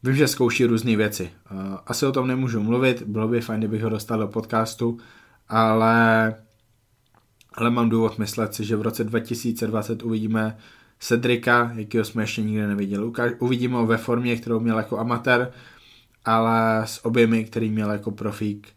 vím, 0.04 0.16
že 0.16 0.28
zkouší 0.28 0.66
různé 0.66 0.96
věci. 0.96 1.30
Asi 1.88 2.06
o 2.06 2.12
tom 2.12 2.28
nemůžu 2.28 2.64
mluvit, 2.64 3.02
bylo 3.02 3.28
by 3.28 3.42
fajn, 3.42 3.60
kdybych 3.60 3.84
ho 3.84 3.90
dostal 3.90 4.20
do 4.20 4.28
podcastu, 4.28 5.00
ale, 5.50 6.36
ale 7.54 7.70
mám 7.70 7.90
důvod 7.90 8.18
myslet 8.18 8.54
si, 8.54 8.66
že 8.66 8.76
v 8.76 8.82
roce 8.82 9.04
2020 9.04 10.04
uvidíme 10.04 10.58
Cedrika, 11.00 11.72
jakýho 11.76 12.06
jsme 12.06 12.24
ještě 12.24 12.42
nikdy 12.42 12.68
neviděli. 12.68 13.12
Uvidíme 13.40 13.76
ho 13.76 13.86
ve 13.86 13.98
formě, 13.98 14.36
kterou 14.36 14.60
měl 14.60 14.78
jako 14.78 15.00
amatér, 15.00 15.52
ale 16.26 16.82
s 16.86 17.06
objemy, 17.06 17.46
který 17.46 17.70
měl 17.70 17.92
jako 17.92 18.12
profík. 18.12 18.68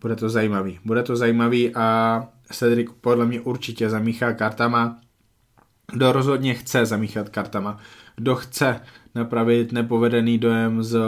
Bude 0.00 0.16
to 0.16 0.28
zajímavý. 0.28 0.78
Bude 0.84 1.02
to 1.02 1.16
zajímavý 1.16 1.74
a 1.74 2.28
Cedric 2.52 2.90
podle 3.00 3.26
mě 3.26 3.40
určitě 3.40 3.90
zamíchá 3.90 4.32
kartama. 4.32 5.00
Kdo 5.92 6.12
rozhodně 6.12 6.54
chce 6.54 6.86
zamíchat 6.86 7.28
kartama, 7.28 7.78
kdo 8.16 8.34
chce 8.34 8.80
napravit 9.14 9.72
nepovedený 9.72 10.38
dojem 10.38 10.82
z 10.82 10.98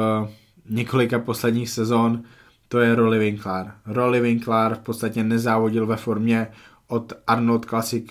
několika 0.68 1.18
posledních 1.18 1.70
sezon, 1.70 2.22
to 2.68 2.78
je 2.78 2.94
Rolly 2.94 3.18
Winkler. 3.18 3.72
Rolly 3.86 4.20
Winkler 4.20 4.74
v 4.74 4.78
podstatě 4.78 5.24
nezávodil 5.24 5.86
ve 5.86 5.96
formě 5.96 6.48
od 6.88 7.12
Arnold 7.26 7.64
Classic 7.64 8.04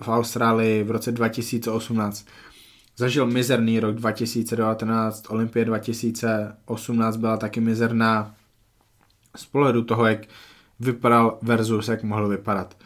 v 0.00 0.08
Austrálii 0.08 0.82
v 0.84 0.90
roce 0.90 1.12
2018. 1.12 2.26
zažil 2.96 3.26
mizerný 3.26 3.80
rok 3.80 3.94
2019, 3.94 5.30
Olympie 5.30 5.64
2018 5.64 7.16
byla 7.16 7.36
taky 7.36 7.60
mizerná 7.60 8.34
z 9.36 9.46
pohledu 9.46 9.82
toho, 9.82 10.06
jak 10.06 10.20
vypadal 10.80 11.38
versus 11.42 11.88
jak 11.88 12.02
mohl 12.02 12.28
vypadat. 12.28 12.76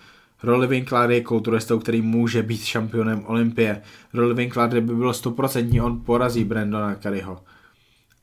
Rolly 0.45 0.67
Winkler 0.67 1.11
je 1.11 1.21
kulturistou, 1.21 1.79
který 1.79 2.03
může 2.03 2.43
být 2.43 2.65
šampionem 2.65 3.25
Olympie. 3.27 3.83
Rolly 4.15 4.35
Winkler, 4.35 4.69
kdyby 4.69 4.95
bylo 4.95 5.13
100%, 5.13 5.85
on 5.85 6.01
porazí 6.01 6.45
Brandona 6.45 6.95
Curryho. 6.95 7.41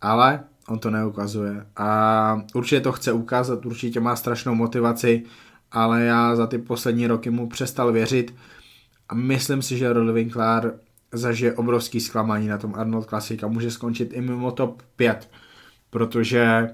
Ale 0.02 0.44
on 0.68 0.80
to 0.80 0.90
neukazuje. 0.90 1.66
A 1.76 2.42
určitě 2.54 2.82
to 2.82 2.92
chce 2.92 3.12
ukázat, 3.12 3.66
určitě 3.66 4.00
má 4.00 4.16
strašnou 4.16 4.56
motivaci, 4.56 5.24
ale 5.72 6.04
já 6.04 6.36
za 6.36 6.48
ty 6.48 6.58
poslední 6.58 7.08
roky 7.08 7.30
mu 7.30 7.50
přestal 7.50 7.92
věřit 7.92 8.36
a 9.10 9.16
myslím 9.16 9.62
si, 9.62 9.78
že 9.78 9.94
Rolly 9.94 10.14
Winkler 10.14 10.74
zažije 11.12 11.54
obrovský 11.54 12.00
zklamání 12.00 12.48
na 12.48 12.58
tom 12.58 12.76
Arnold 12.76 13.10
Classic 13.10 13.44
a 13.44 13.48
může 13.48 13.72
skončit 13.72 14.14
i 14.14 14.22
mimo 14.22 14.52
top 14.52 14.82
5, 14.96 15.30
protože 15.90 16.70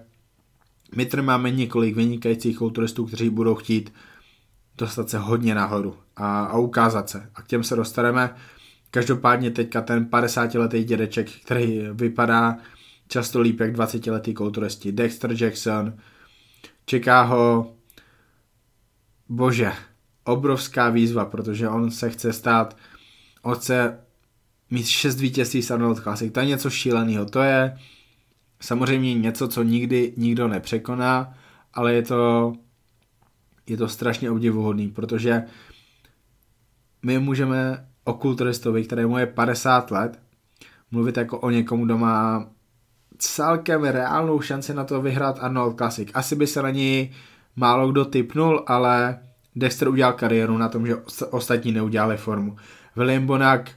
my 0.95 1.05
tady 1.05 1.23
máme 1.23 1.51
několik 1.51 1.95
vynikajících 1.95 2.57
kulturistů, 2.57 3.05
kteří 3.05 3.29
budou 3.29 3.55
chtít 3.55 3.93
dostat 4.77 5.09
se 5.09 5.17
hodně 5.17 5.55
nahoru 5.55 5.95
a, 6.15 6.45
a 6.45 6.57
ukázat 6.57 7.09
se. 7.09 7.29
A 7.35 7.41
k 7.41 7.47
těm 7.47 7.63
se 7.63 7.75
dostaneme. 7.75 8.35
Každopádně 8.91 9.51
teďka 9.51 9.81
ten 9.81 10.05
50-letý 10.05 10.83
dědeček, 10.83 11.29
který 11.45 11.81
vypadá 11.93 12.57
často 13.07 13.41
líp 13.41 13.59
jak 13.59 13.75
20-letý 13.75 14.33
kulturisti. 14.33 14.91
Dexter 14.91 15.31
Jackson, 15.43 15.93
čeká 16.85 17.21
ho, 17.21 17.73
bože, 19.29 19.71
obrovská 20.23 20.89
výzva, 20.89 21.25
protože 21.25 21.69
on 21.69 21.91
se 21.91 22.09
chce 22.09 22.33
stát, 22.33 22.77
on 23.41 23.55
chce 23.55 23.99
mít 24.69 24.87
6 24.87 25.19
vítězství 25.19 25.61
z 25.61 25.71
Arnold 25.71 25.99
Classic, 25.99 26.33
to 26.33 26.39
je 26.39 26.45
něco 26.45 26.69
šíleného, 26.69 27.25
to 27.25 27.39
je 27.39 27.77
samozřejmě 28.59 29.13
něco, 29.13 29.47
co 29.47 29.63
nikdy 29.63 30.13
nikdo 30.17 30.47
nepřekoná, 30.47 31.33
ale 31.73 31.93
je 31.93 32.01
to, 32.01 32.53
je 33.67 33.77
to 33.77 33.87
strašně 33.87 34.31
obdivuhodný, 34.31 34.87
protože 34.87 35.43
my 37.05 37.19
můžeme 37.19 37.87
o 38.03 38.13
kulturistovi, 38.13 38.83
který 38.83 39.05
mu 39.05 39.17
je 39.17 39.25
50 39.25 39.91
let, 39.91 40.19
mluvit 40.91 41.17
jako 41.17 41.39
o 41.39 41.49
někomu, 41.49 41.85
kdo 41.85 41.97
má 41.97 42.49
celkem 43.17 43.83
reálnou 43.83 44.41
šanci 44.41 44.73
na 44.73 44.83
to 44.83 45.01
vyhrát 45.01 45.39
Arnold 45.41 45.77
Classic. 45.77 46.09
Asi 46.13 46.35
by 46.35 46.47
se 46.47 46.61
na 46.61 46.69
ní 46.69 47.11
málo 47.55 47.91
kdo 47.91 48.05
typnul, 48.05 48.63
ale 48.67 49.19
Dexter 49.55 49.89
udělal 49.89 50.13
kariéru 50.13 50.57
na 50.57 50.69
tom, 50.69 50.87
že 50.87 50.95
ostatní 51.31 51.71
neudělali 51.71 52.17
formu. 52.17 52.55
William 52.95 53.25
Bonak 53.25 53.71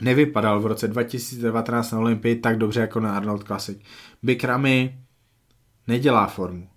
nevypadal 0.00 0.60
v 0.60 0.66
roce 0.66 0.88
2019 0.88 1.92
na 1.92 1.98
Olympii 1.98 2.36
tak 2.36 2.58
dobře 2.58 2.80
jako 2.80 3.00
na 3.00 3.16
Arnold 3.16 3.44
Classic. 3.44 3.78
Big 4.22 4.44
Ramy 4.44 4.98
nedělá 5.86 6.26
formu. 6.26 6.68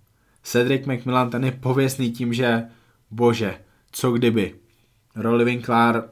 Cedric 0.42 0.86
McMillan 0.86 1.30
ten 1.30 1.44
je 1.44 1.52
pověstný 1.52 2.12
tím, 2.12 2.32
že 2.32 2.62
bože, 3.10 3.58
co 3.92 4.12
kdyby. 4.12 4.54
Rolly 5.16 5.44
Winkler, 5.44 6.04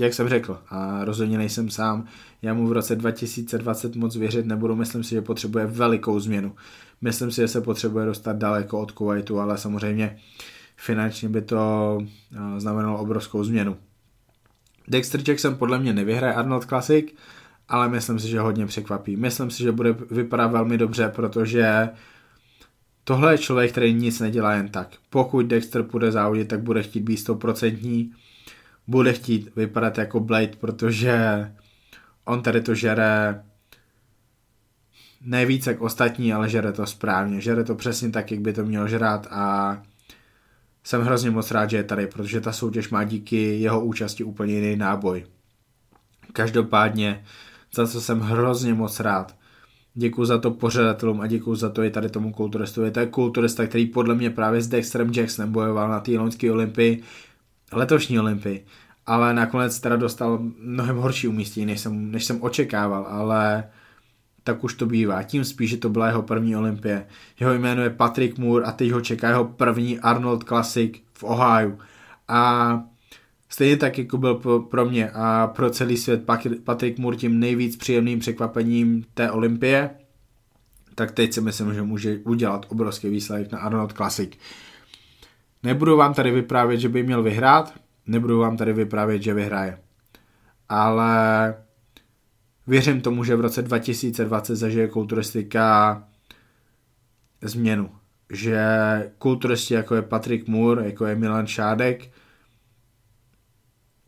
jak 0.00 0.14
jsem 0.14 0.28
řekl, 0.28 0.62
a 0.68 1.04
rozhodně 1.04 1.38
nejsem 1.38 1.70
sám, 1.70 2.04
já 2.42 2.54
mu 2.54 2.66
v 2.66 2.72
roce 2.72 2.96
2020 2.96 3.96
moc 3.96 4.16
věřit 4.16 4.46
nebudu, 4.46 4.76
myslím 4.76 5.04
si, 5.04 5.10
že 5.10 5.22
potřebuje 5.22 5.66
velikou 5.66 6.20
změnu. 6.20 6.54
Myslím 7.00 7.30
si, 7.30 7.36
že 7.36 7.48
se 7.48 7.60
potřebuje 7.60 8.06
dostat 8.06 8.36
daleko 8.36 8.80
od 8.80 8.92
Kuwaitu, 8.92 9.40
ale 9.40 9.58
samozřejmě 9.58 10.18
finančně 10.76 11.28
by 11.28 11.42
to 11.42 11.98
eh, 12.00 12.60
znamenalo 12.60 12.98
obrovskou 12.98 13.44
změnu. 13.44 13.76
Dexter 14.88 15.20
Jackson 15.28 15.54
podle 15.54 15.78
mě 15.78 15.92
nevyhraje 15.92 16.34
Arnold 16.34 16.64
Classic, 16.64 17.06
ale 17.68 17.88
myslím 17.88 18.18
si, 18.18 18.28
že 18.28 18.40
hodně 18.40 18.66
překvapí. 18.66 19.16
Myslím 19.16 19.50
si, 19.50 19.62
že 19.62 19.72
bude 19.72 19.92
vypadat 19.92 20.46
velmi 20.46 20.78
dobře, 20.78 21.08
protože 21.08 21.88
tohle 23.04 23.34
je 23.34 23.38
člověk, 23.38 23.72
který 23.72 23.94
nic 23.94 24.20
nedělá 24.20 24.54
jen 24.54 24.68
tak. 24.68 24.88
Pokud 25.10 25.46
Dexter 25.46 25.82
půjde 25.82 26.12
závodit, 26.12 26.48
tak 26.48 26.60
bude 26.60 26.82
chtít 26.82 27.00
být 27.00 27.28
100%, 27.28 28.12
bude 28.86 29.12
chtít 29.12 29.56
vypadat 29.56 29.98
jako 29.98 30.20
Blade, 30.20 30.56
protože 30.60 31.52
on 32.24 32.42
tady 32.42 32.60
to 32.60 32.74
žere 32.74 33.42
nejvíc 35.20 35.66
jak 35.66 35.80
ostatní, 35.80 36.32
ale 36.32 36.48
žere 36.48 36.72
to 36.72 36.86
správně. 36.86 37.40
Žere 37.40 37.64
to 37.64 37.74
přesně 37.74 38.10
tak, 38.10 38.30
jak 38.30 38.40
by 38.40 38.52
to 38.52 38.64
měl 38.64 38.88
žrát 38.88 39.26
a 39.30 39.82
jsem 40.84 41.02
hrozně 41.02 41.30
moc 41.30 41.50
rád, 41.50 41.70
že 41.70 41.76
je 41.76 41.84
tady, 41.84 42.06
protože 42.06 42.40
ta 42.40 42.52
soutěž 42.52 42.90
má 42.90 43.04
díky 43.04 43.60
jeho 43.60 43.84
účasti 43.84 44.24
úplně 44.24 44.54
jiný 44.54 44.76
náboj. 44.76 45.26
Každopádně, 46.32 47.24
za 47.74 47.86
co 47.86 48.00
jsem 48.00 48.20
hrozně 48.20 48.74
moc 48.74 49.00
rád. 49.00 49.36
Děkuji 49.94 50.24
za 50.24 50.38
to 50.38 50.50
pořadatelům 50.50 51.20
a 51.20 51.26
děkuji 51.26 51.54
za 51.54 51.68
to 51.70 51.82
i 51.82 51.90
tady 51.90 52.08
tomu 52.08 52.32
kulturistovi. 52.32 52.90
To 52.90 53.00
je 53.00 53.06
kulturista, 53.06 53.66
který 53.66 53.86
podle 53.86 54.14
mě 54.14 54.30
právě 54.30 54.62
s 54.62 54.68
Dexterem 54.68 55.10
Jacksonem 55.14 55.52
bojoval 55.52 55.88
na 55.88 56.00
té 56.00 56.18
loňské 56.18 56.52
olympii, 56.52 57.02
letošní 57.72 58.20
olympii, 58.20 58.64
ale 59.06 59.34
nakonec 59.34 59.80
teda 59.80 59.96
dostal 59.96 60.38
mnohem 60.58 60.96
horší 60.96 61.28
umístění, 61.28 61.66
než 61.66 61.80
jsem, 61.80 62.10
než 62.10 62.24
jsem 62.24 62.42
očekával, 62.42 63.06
ale 63.08 63.64
tak 64.44 64.64
už 64.64 64.74
to 64.74 64.86
bývá. 64.86 65.22
Tím 65.22 65.44
spíš, 65.44 65.70
že 65.70 65.76
to 65.76 65.88
byla 65.88 66.06
jeho 66.06 66.22
první 66.22 66.56
olympie. 66.56 67.06
Jeho 67.40 67.54
jméno 67.54 67.82
je 67.82 67.90
Patrick 67.90 68.38
Moore 68.38 68.64
a 68.64 68.72
teď 68.72 68.90
ho 68.90 69.00
čeká 69.00 69.28
jeho 69.28 69.44
první 69.44 70.00
Arnold 70.00 70.44
Classic 70.44 70.92
v 71.12 71.24
Ohio. 71.24 71.72
A 72.28 72.82
stejně 73.52 73.76
tak, 73.76 73.98
jako 73.98 74.18
byl 74.18 74.34
pro 74.70 74.84
mě 74.84 75.10
a 75.10 75.46
pro 75.46 75.70
celý 75.70 75.96
svět 75.96 76.22
Patrick 76.64 76.98
Moore 76.98 77.16
tím 77.16 77.40
nejvíc 77.40 77.76
příjemným 77.76 78.18
překvapením 78.18 79.04
té 79.14 79.30
olympie, 79.30 79.90
tak 80.94 81.10
teď 81.10 81.32
si 81.32 81.40
myslím, 81.40 81.74
že 81.74 81.82
může 81.82 82.18
udělat 82.24 82.66
obrovský 82.68 83.08
výsledek 83.08 83.52
na 83.52 83.58
Arnold 83.58 83.92
Classic. 83.92 84.30
Nebudu 85.62 85.96
vám 85.96 86.14
tady 86.14 86.30
vyprávět, 86.30 86.80
že 86.80 86.88
by 86.88 87.02
měl 87.02 87.22
vyhrát, 87.22 87.74
nebudu 88.06 88.38
vám 88.38 88.56
tady 88.56 88.72
vyprávět, 88.72 89.22
že 89.22 89.34
vyhraje. 89.34 89.78
Ale 90.68 91.54
Věřím 92.66 93.00
tomu, 93.00 93.24
že 93.24 93.36
v 93.36 93.40
roce 93.40 93.62
2020 93.62 94.56
zažije 94.56 94.88
kulturistika 94.88 96.04
změnu. 97.42 97.90
Že 98.30 98.64
kulturisti 99.18 99.74
jako 99.74 99.94
je 99.94 100.02
Patrick 100.02 100.48
Moore, 100.48 100.84
jako 100.86 101.06
je 101.06 101.14
Milan 101.14 101.46
Šádek, 101.46 102.10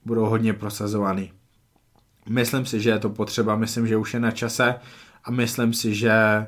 budou 0.05 0.25
hodně 0.25 0.53
prosazovaný. 0.53 1.33
Myslím 2.29 2.67
si, 2.67 2.81
že 2.81 2.91
je 2.91 2.99
to 2.99 3.11
potřeba, 3.11 3.57
myslím, 3.57 3.87
že 3.87 3.97
už 3.97 4.15
je 4.15 4.21
na 4.21 4.31
čase 4.31 4.75
a 5.25 5.31
myslím 5.31 5.73
si, 5.73 5.95
že 5.95 6.47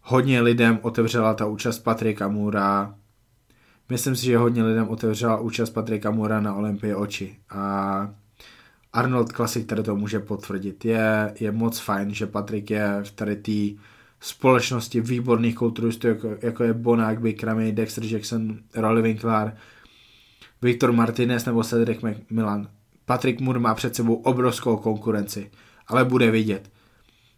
hodně 0.00 0.40
lidem 0.40 0.78
otevřela 0.82 1.34
ta 1.34 1.46
účast 1.46 1.78
Patrika 1.78 2.28
Mura. 2.28 2.94
Myslím 3.88 4.16
si, 4.16 4.26
že 4.26 4.38
hodně 4.38 4.64
lidem 4.64 4.88
otevřela 4.88 5.40
účast 5.40 5.70
Patrika 5.70 6.10
Mura 6.10 6.40
na 6.40 6.54
Olympii 6.54 6.94
oči. 6.94 7.36
A 7.50 8.10
Arnold 8.92 9.32
Classic 9.32 9.66
tady 9.66 9.82
to 9.82 9.96
může 9.96 10.20
potvrdit. 10.20 10.84
Je, 10.84 11.34
je 11.40 11.52
moc 11.52 11.78
fajn, 11.78 12.14
že 12.14 12.26
Patrik 12.26 12.70
je 12.70 13.00
v 13.02 13.10
tady 13.10 13.36
té 13.36 13.82
společnosti 14.20 15.00
výborných 15.00 15.54
kulturistů, 15.54 16.06
jako, 16.08 16.36
jako 16.42 16.64
je 16.64 16.72
Bonák, 16.72 17.20
Bikrami, 17.20 17.72
Dexter 17.72 18.04
Jackson, 18.04 18.58
Rolly 18.74 19.02
Winkler, 19.02 19.56
Viktor 20.62 20.92
Martinez 20.92 21.44
nebo 21.44 21.64
Cedric 21.64 22.00
McMillan. 22.02 22.68
Patrick 23.04 23.40
Moore 23.40 23.58
má 23.58 23.74
před 23.74 23.94
sebou 23.94 24.14
obrovskou 24.14 24.76
konkurenci, 24.76 25.50
ale 25.86 26.04
bude 26.04 26.30
vidět. 26.30 26.70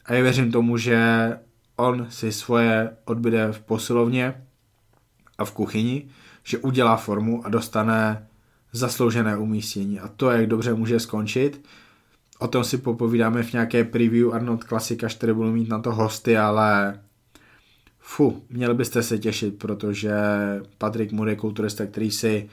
A 0.05 0.15
já 0.15 0.23
věřím 0.23 0.53
tomu, 0.53 0.77
že 0.77 1.31
on 1.77 2.07
si 2.11 2.33
svoje 2.33 2.97
odbyde 3.05 3.53
v 3.53 3.61
posilovně 3.61 4.45
a 5.39 5.45
v 5.45 5.53
kuchyni, 5.53 6.09
že 6.43 6.59
udělá 6.59 6.97
formu 6.97 7.47
a 7.47 7.49
dostane 7.49 8.29
zasloužené 8.73 9.37
umístění. 9.37 10.01
A 10.01 10.09
to, 10.09 10.31
jak 10.31 10.47
dobře 10.47 10.75
může 10.75 11.01
skončit, 11.01 11.65
o 12.39 12.49
tom 12.49 12.65
si 12.65 12.79
popovídáme 12.79 13.43
v 13.43 13.53
nějaké 13.53 13.85
preview 13.85 14.35
Arnold 14.35 14.65
Classic, 14.65 15.03
až 15.03 15.19
budu 15.33 15.53
mít 15.53 15.69
na 15.69 15.79
to 15.79 15.93
hosty, 15.95 16.37
ale 16.39 17.01
fu, 17.99 18.43
měli 18.51 18.75
byste 18.75 19.03
se 19.03 19.19
těšit, 19.19 19.59
protože 19.59 20.13
Patrick 20.79 21.13
Moore 21.13 21.33
je 21.33 21.37
kulturista, 21.37 21.87
který 21.87 22.11
si 22.11 22.49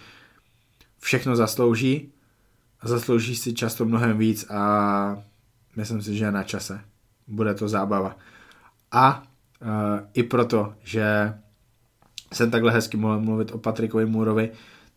všechno 1.01 1.35
zaslouží 1.35 2.11
a 2.79 2.87
zaslouží 2.87 3.35
si 3.35 3.53
často 3.53 3.85
mnohem 3.85 4.17
víc 4.17 4.45
a 4.49 5.23
myslím 5.75 6.01
si, 6.01 6.17
že 6.17 6.31
na 6.31 6.43
čase. 6.43 6.81
Bude 7.27 7.53
to 7.53 7.69
zábava. 7.69 8.15
A 8.91 9.23
uh, 9.61 9.67
i 10.13 10.23
proto, 10.23 10.73
že 10.83 11.33
jsem 12.33 12.51
takhle 12.51 12.71
hezky 12.71 12.97
mohl 12.97 13.19
mluvit 13.19 13.51
o 13.51 13.57
Patrickovi 13.57 14.05
Mooreovi, 14.05 14.51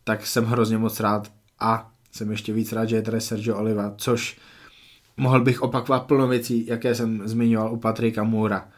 tak 0.04 0.26
jsem 0.26 0.44
hrozně 0.44 0.78
moc 0.78 1.00
rád 1.00 1.32
a 1.60 1.90
jsem 2.12 2.30
ještě 2.30 2.52
víc 2.52 2.72
rád, 2.72 2.84
že 2.84 2.96
je 2.96 3.02
tady 3.02 3.20
Sergio 3.20 3.56
Oliva, 3.56 3.94
což 3.96 4.38
mohl 5.16 5.40
bych 5.40 5.62
opakovat 5.62 6.06
plno 6.06 6.28
věcí, 6.28 6.66
jaké 6.66 6.94
jsem 6.94 7.28
zmiňoval 7.28 7.72
u 7.72 7.76
Patrika 7.76 8.24
Moura. 8.24 8.68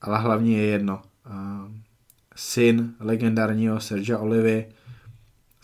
Ale 0.00 0.18
hlavně 0.18 0.56
je 0.56 0.66
jedno. 0.66 1.02
Syn 2.36 2.94
legendárního 3.00 3.80
Sergio 3.80 4.20
Olivy, 4.20 4.66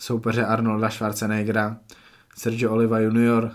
soupeře 0.01 0.45
Arnolda 0.45 0.89
Schwarzeneggera, 0.89 1.77
Sergio 2.37 2.71
Oliva 2.71 2.99
junior, 2.99 3.51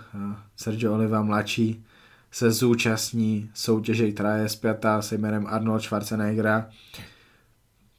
Sergio 0.55 0.93
Oliva 0.93 1.21
mladší 1.21 1.85
se 2.31 2.51
zúčastní 2.51 3.49
soutěže, 3.53 4.11
která 4.11 4.37
je 4.37 4.49
zpětá 4.49 5.01
se 5.01 5.17
jménem 5.17 5.47
Arnold 5.47 5.81
Schwarzeneggera. 5.81 6.69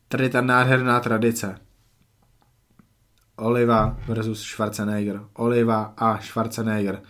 Tady 0.08 0.28
ta 0.28 0.40
nádherná 0.40 1.00
tradice. 1.00 1.58
Oliva 3.36 3.96
versus 4.06 4.42
Schwarzenegger. 4.42 5.20
Oliva 5.34 5.94
a 5.96 6.20
Schwarzenegger. 6.20 7.02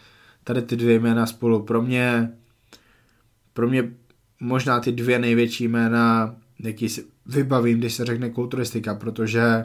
Tady 0.44 0.62
ty 0.62 0.76
dvě 0.76 0.94
jména 0.94 1.26
spolu. 1.26 1.62
Pro 1.62 1.82
mě, 1.82 2.32
pro 3.52 3.68
mě 3.68 3.90
možná 4.40 4.80
ty 4.80 4.92
dvě 4.92 5.18
největší 5.18 5.68
jména, 5.68 6.34
jaký 6.58 6.88
si 6.88 7.04
vybavím, 7.26 7.78
když 7.78 7.94
se 7.94 8.04
řekne 8.04 8.30
kulturistika, 8.30 8.94
protože 8.94 9.64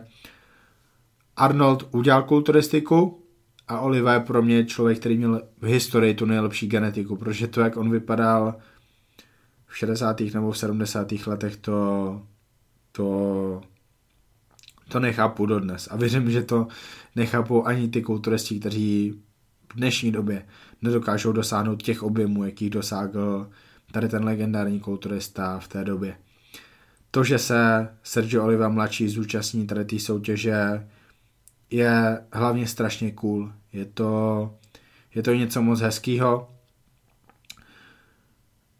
Arnold 1.35 1.87
udělal 1.91 2.23
kulturistiku 2.23 3.23
a 3.67 3.79
Oliva 3.79 4.13
je 4.13 4.19
pro 4.19 4.41
mě 4.41 4.65
člověk, 4.65 4.99
který 4.99 5.17
měl 5.17 5.41
v 5.61 5.65
historii 5.65 6.13
tu 6.13 6.25
nejlepší 6.25 6.67
genetiku, 6.67 7.15
protože 7.15 7.47
to, 7.47 7.61
jak 7.61 7.77
on 7.77 7.91
vypadal 7.91 8.55
v 9.65 9.77
60. 9.77 10.21
nebo 10.33 10.51
v 10.51 10.57
70. 10.57 11.11
letech, 11.27 11.57
to, 11.57 12.21
to, 12.91 13.61
to 14.87 14.99
nechápu 14.99 15.45
dodnes. 15.45 15.87
A 15.91 15.97
věřím, 15.97 16.31
že 16.31 16.43
to 16.43 16.67
nechápou 17.15 17.65
ani 17.65 17.87
ty 17.87 18.01
kulturisti, 18.01 18.59
kteří 18.59 19.21
v 19.73 19.75
dnešní 19.75 20.11
době 20.11 20.45
nedokážou 20.81 21.31
dosáhnout 21.31 21.83
těch 21.83 22.03
objemů, 22.03 22.43
jakých 22.43 22.69
dosáhl 22.69 23.49
tady 23.91 24.09
ten 24.09 24.23
legendární 24.23 24.79
kulturista 24.79 25.59
v 25.59 25.67
té 25.67 25.83
době. 25.83 26.17
To, 27.11 27.23
že 27.23 27.39
se 27.39 27.89
Sergio 28.03 28.43
Oliva 28.43 28.69
mladší 28.69 29.09
zúčastní 29.09 29.67
tady 29.67 29.85
té 29.85 29.99
soutěže, 29.99 30.87
je 31.73 32.19
hlavně 32.33 32.67
strašně 32.67 33.11
cool. 33.11 33.51
Je 33.73 33.85
to, 33.85 34.53
je 35.15 35.23
to 35.23 35.33
něco 35.33 35.61
moc 35.61 35.81
hezkého. 35.81 36.49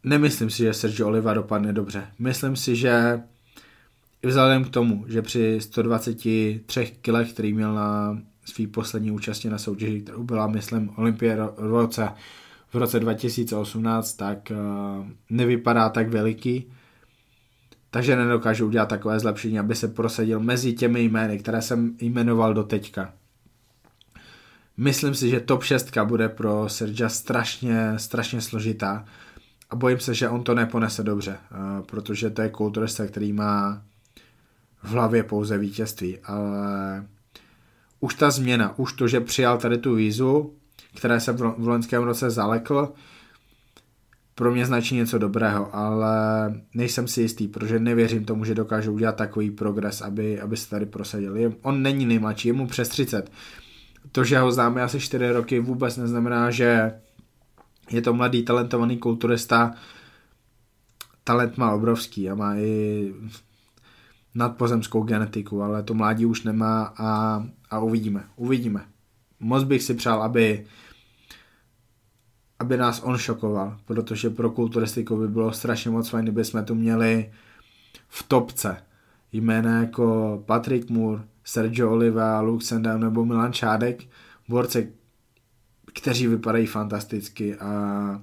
Nemyslím 0.03 0.49
si, 0.49 0.57
že 0.57 0.73
Sergio 0.73 1.07
Oliva 1.07 1.33
dopadne 1.33 1.73
dobře. 1.73 2.07
Myslím 2.19 2.55
si, 2.55 2.75
že 2.75 3.21
i 4.21 4.27
vzhledem 4.27 4.63
k 4.63 4.69
tomu, 4.69 5.05
že 5.07 5.21
při 5.21 5.57
123 5.61 6.63
kilech, 7.01 7.33
který 7.33 7.53
měl 7.53 7.73
na 7.73 8.17
svý 8.45 8.67
poslední 8.67 9.11
účastě 9.11 9.49
na 9.49 9.57
soutěži, 9.57 10.01
kterou 10.01 10.23
byla, 10.23 10.47
myslím, 10.47 10.89
Olympie 10.95 11.35
v 11.35 11.51
roce, 11.57 12.09
v 12.73 12.75
roce 12.75 12.99
2018, 12.99 14.13
tak 14.13 14.51
uh, 14.51 15.07
nevypadá 15.29 15.89
tak 15.89 16.09
veliký 16.09 16.71
takže 17.93 18.15
nedokážu 18.15 18.67
udělat 18.67 18.89
takové 18.89 19.19
zlepšení, 19.19 19.59
aby 19.59 19.75
se 19.75 19.87
prosadil 19.87 20.39
mezi 20.39 20.73
těmi 20.73 21.01
jmény, 21.01 21.39
které 21.39 21.61
jsem 21.61 21.95
jmenoval 22.01 22.53
do 22.53 22.63
teďka. 22.63 23.13
Myslím 24.77 25.15
si, 25.15 25.29
že 25.29 25.39
top 25.39 25.63
6 25.63 25.97
bude 26.03 26.29
pro 26.29 26.69
Sergia 26.69 27.09
strašně, 27.09 27.93
strašně 27.97 28.41
složitá 28.41 29.05
a 29.69 29.75
bojím 29.75 29.99
se, 29.99 30.13
že 30.13 30.29
on 30.29 30.43
to 30.43 30.55
neponese 30.55 31.03
dobře, 31.03 31.37
eh, 31.37 31.57
protože 31.85 32.29
to 32.29 32.41
je 32.41 32.49
kulturista, 32.49 33.07
který 33.07 33.33
má 33.33 33.81
v 34.83 34.89
hlavě 34.89 35.23
pouze 35.23 35.57
vítězství, 35.57 36.19
ale 36.19 37.05
už 37.99 38.15
ta 38.15 38.31
změna, 38.31 38.73
už 38.77 38.93
to, 38.93 39.07
že 39.07 39.19
přijal 39.19 39.57
tady 39.57 39.77
tu 39.77 39.95
vízu, 39.95 40.53
které 40.95 41.19
se 41.19 41.31
v 41.31 41.67
loňském 41.67 42.03
roce 42.03 42.29
zalekl, 42.29 42.93
pro 44.35 44.51
mě 44.51 44.65
značí 44.65 44.95
něco 44.95 45.17
dobrého, 45.17 45.75
ale 45.75 46.15
nejsem 46.73 47.07
si 47.07 47.21
jistý, 47.21 47.47
protože 47.47 47.79
nevěřím 47.79 48.25
tomu, 48.25 48.45
že 48.45 48.55
dokáže 48.55 48.89
udělat 48.89 49.15
takový 49.15 49.51
progres, 49.51 50.01
aby, 50.01 50.41
aby 50.41 50.57
se 50.57 50.69
tady 50.69 50.85
prosadil. 50.85 51.53
On 51.61 51.81
není 51.81 52.05
nejmladší, 52.05 52.47
je 52.47 52.53
mu 52.53 52.67
přes 52.67 52.89
30. 52.89 53.31
To, 54.11 54.23
že 54.23 54.39
ho 54.39 54.51
známe 54.51 54.81
asi 54.81 54.99
4 54.99 55.31
roky, 55.31 55.59
vůbec 55.59 55.97
neznamená, 55.97 56.51
že 56.51 56.91
je 57.91 58.01
to 58.01 58.13
mladý, 58.13 58.43
talentovaný 58.43 58.97
kulturista. 58.97 59.73
Talent 61.23 61.57
má 61.57 61.73
obrovský 61.73 62.29
a 62.29 62.35
má 62.35 62.55
i 62.55 63.13
nadpozemskou 64.35 65.03
genetiku, 65.03 65.61
ale 65.61 65.83
to 65.83 65.93
mládí 65.93 66.25
už 66.25 66.43
nemá 66.43 66.93
a, 66.97 67.43
a 67.69 67.79
uvidíme. 67.79 68.23
Uvidíme. 68.35 68.85
Moc 69.39 69.63
bych 69.63 69.83
si 69.83 69.93
přál, 69.93 70.23
aby 70.23 70.65
aby 72.63 72.77
nás 72.77 73.01
on 73.03 73.17
šokoval, 73.17 73.77
protože 73.85 74.29
pro 74.29 74.49
kulturistiku 74.49 75.17
by 75.17 75.27
bylo 75.27 75.51
strašně 75.51 75.91
moc 75.91 76.09
fajn, 76.09 76.25
kdyby 76.25 76.45
jsme 76.45 76.63
tu 76.63 76.75
měli 76.75 77.31
v 78.07 78.23
topce 78.23 78.77
jména 79.31 79.79
jako 79.79 80.43
Patrick 80.45 80.89
Moore, 80.89 81.23
Sergio 81.43 81.91
Oliva, 81.91 82.41
Luke 82.41 82.65
Sandown 82.65 83.01
nebo 83.01 83.25
Milan 83.25 83.53
Čádek, 83.53 84.03
borce, 84.49 84.87
kteří 85.93 86.27
vypadají 86.27 86.65
fantasticky 86.65 87.55
a 87.55 88.21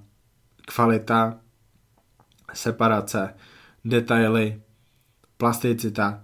kvalita, 0.67 1.39
separace, 2.53 3.35
detaily, 3.85 4.63
plasticita 5.37 6.23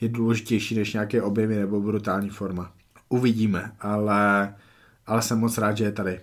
je 0.00 0.08
důležitější 0.08 0.74
než 0.74 0.92
nějaké 0.92 1.22
objemy 1.22 1.56
nebo 1.56 1.80
brutální 1.80 2.30
forma. 2.30 2.72
Uvidíme, 3.08 3.72
ale, 3.80 4.54
ale 5.06 5.22
jsem 5.22 5.38
moc 5.38 5.58
rád, 5.58 5.76
že 5.76 5.84
je 5.84 5.92
tady. 5.92 6.20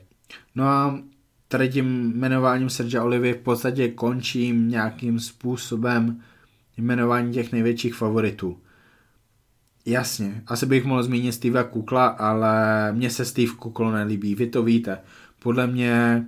No 0.55 0.63
a 0.63 0.99
tady 1.47 1.69
tím 1.69 2.11
jmenováním 2.15 2.69
Sergia 2.69 3.03
Olivy 3.03 3.33
v 3.33 3.37
podstatě 3.37 3.87
končím 3.87 4.69
nějakým 4.69 5.19
způsobem 5.19 6.21
jmenování 6.77 7.33
těch 7.33 7.51
největších 7.51 7.95
favoritů. 7.95 8.57
Jasně, 9.85 10.43
asi 10.47 10.65
bych 10.65 10.85
mohl 10.85 11.03
zmínit 11.03 11.31
Steve 11.31 11.63
Kukla, 11.63 12.07
ale 12.07 12.91
mně 12.93 13.09
se 13.09 13.25
Steve 13.25 13.51
Kuklo 13.51 13.91
nelíbí, 13.91 14.35
vy 14.35 14.47
to 14.47 14.63
víte. 14.63 14.99
Podle 15.39 15.67
mě 15.67 16.25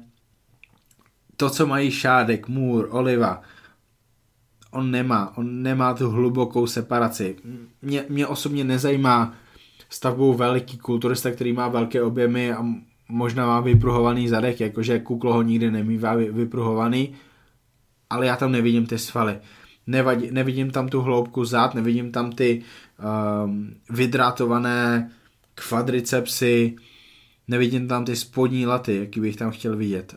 to, 1.37 1.49
co 1.49 1.67
mají 1.67 1.91
Šádek, 1.91 2.47
Moore, 2.47 2.87
Oliva, 2.87 3.41
on 4.71 4.91
nemá, 4.91 5.37
on 5.37 5.63
nemá 5.63 5.93
tu 5.93 6.09
hlubokou 6.09 6.67
separaci. 6.67 7.35
Mě, 7.81 8.05
mě 8.09 8.27
osobně 8.27 8.63
nezajímá 8.63 9.33
stavbou 9.89 10.33
veliký 10.33 10.77
kulturista, 10.77 11.31
který 11.31 11.53
má 11.53 11.67
velké 11.67 12.03
objemy 12.03 12.53
a 12.53 12.65
možná 13.12 13.47
má 13.47 13.60
vypruhovaný 13.60 14.28
zadek, 14.28 14.60
jakože 14.60 15.00
Kuklo 15.00 15.34
ho 15.34 15.41
nikdy 15.41 15.71
nemývá 15.71 16.15
vypruhovaný, 16.15 17.13
ale 18.10 18.26
já 18.26 18.36
tam 18.36 18.52
nevidím 18.52 18.86
ty 18.86 18.97
svaly. 18.97 19.39
Nevadí, 19.88 20.32
nevidím 20.32 20.71
tam 20.71 20.88
tu 20.88 21.02
hloubku 21.02 21.45
zad, 21.45 21.76
nevidím 21.76 22.12
tam 22.12 22.32
ty 22.32 22.62
um, 23.43 23.74
vydrátované 23.89 25.12
kvadricepsy, 25.56 26.76
nevidím 27.47 27.88
tam 27.88 28.06
ty 28.06 28.15
spodní 28.15 28.65
laty, 28.65 28.95
jaký 28.95 29.19
bych 29.19 29.36
tam 29.36 29.52
chtěl 29.52 29.78
vidět. 29.78 30.15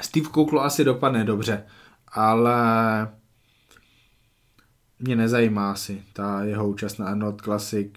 Steve 0.00 0.28
Kuklo 0.28 0.64
asi 0.64 0.84
dopadne 0.84 1.24
dobře, 1.24 1.64
ale 2.08 2.56
mě 4.98 5.16
nezajímá 5.16 5.72
asi 5.72 6.02
ta 6.12 6.44
jeho 6.44 6.68
účast 6.68 6.98
na 6.98 7.06
Arnold 7.06 7.40
Classic, 7.40 7.92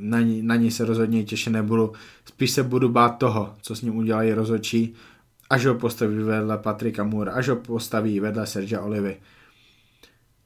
na 0.00 0.20
ní, 0.20 0.42
na 0.42 0.56
ní 0.56 0.70
se 0.70 0.84
rozhodně 0.84 1.24
těšit 1.24 1.52
nebudu. 1.52 1.92
Spíš 2.24 2.50
se 2.50 2.62
budu 2.62 2.88
bát 2.88 3.18
toho, 3.18 3.54
co 3.62 3.76
s 3.76 3.82
ním 3.82 3.96
udělají 3.96 4.32
rozhodčí, 4.32 4.94
až 5.50 5.66
ho 5.66 5.74
postaví 5.74 6.18
vedle 6.18 6.58
Patrika 6.58 7.04
Moore, 7.04 7.32
až 7.32 7.48
ho 7.48 7.56
postaví 7.56 8.20
vedle 8.20 8.46
Sergia 8.46 8.80
Olivy. 8.80 9.16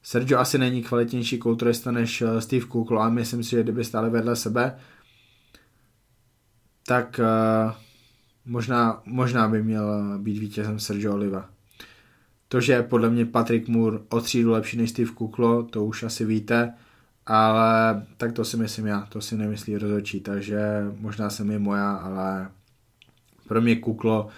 Sergio 0.02 0.38
asi 0.38 0.58
není 0.58 0.82
kvalitnější 0.82 1.38
kulturista 1.38 1.90
než 1.90 2.22
eh, 2.22 2.40
Steve 2.40 2.66
Kuklo 2.66 3.00
a 3.00 3.08
myslím 3.08 3.44
si, 3.44 3.50
že 3.50 3.62
kdyby 3.62 3.84
stáli 3.84 4.10
vedle 4.10 4.36
sebe, 4.36 4.76
tak 6.86 7.20
uh, 7.20 7.72
možná, 8.46 9.02
možná 9.06 9.48
by 9.48 9.62
měl 9.62 10.18
být 10.18 10.38
vítězem 10.38 10.78
Sergio 10.78 11.14
Oliva. 11.14 11.48
To, 12.48 12.60
že 12.60 12.82
podle 12.82 13.10
mě 13.10 13.26
Patrick 13.26 13.68
Moore 13.68 13.98
o 14.08 14.20
třídu 14.20 14.50
lepší 14.50 14.76
než 14.76 14.90
Steve 14.90 15.10
Kuklo, 15.10 15.62
to 15.62 15.84
už 15.84 16.02
asi 16.02 16.24
víte 16.24 16.74
ale 17.34 18.02
tak 18.16 18.32
to 18.32 18.44
si 18.44 18.56
myslím 18.56 18.86
já, 18.86 19.06
to 19.08 19.20
si 19.20 19.36
nemyslí 19.36 19.78
rozhodčí, 19.78 20.20
takže 20.20 20.60
možná 20.98 21.30
jsem 21.30 21.50
je 21.50 21.58
moja, 21.58 21.92
ale 21.92 22.50
pro 23.48 23.60
mě 23.60 23.76
kuklo 23.76 24.28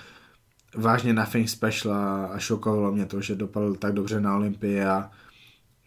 vážně 0.76 1.12
nothing 1.12 1.48
special 1.48 1.94
a, 1.94 2.26
a 2.26 2.38
šokovalo 2.38 2.92
mě 2.92 3.06
to, 3.06 3.20
že 3.20 3.34
dopadl 3.34 3.74
tak 3.74 3.92
dobře 3.92 4.20
na 4.20 4.36
Olympii 4.36 4.84
a 4.84 5.10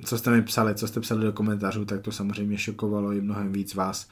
co 0.06 0.18
jste 0.18 0.32
mi 0.32 0.42
psali, 0.42 0.76
co 0.76 0.88
jste 0.88 1.00
psali 1.00 1.24
do 1.24 1.34
komentářů, 1.34 1.86
tak 1.86 2.02
to 2.02 2.12
samozřejmě 2.12 2.58
šokovalo 2.58 3.12
i 3.12 3.22
mnohem 3.22 3.52
víc 3.52 3.76
vás. 3.76 4.10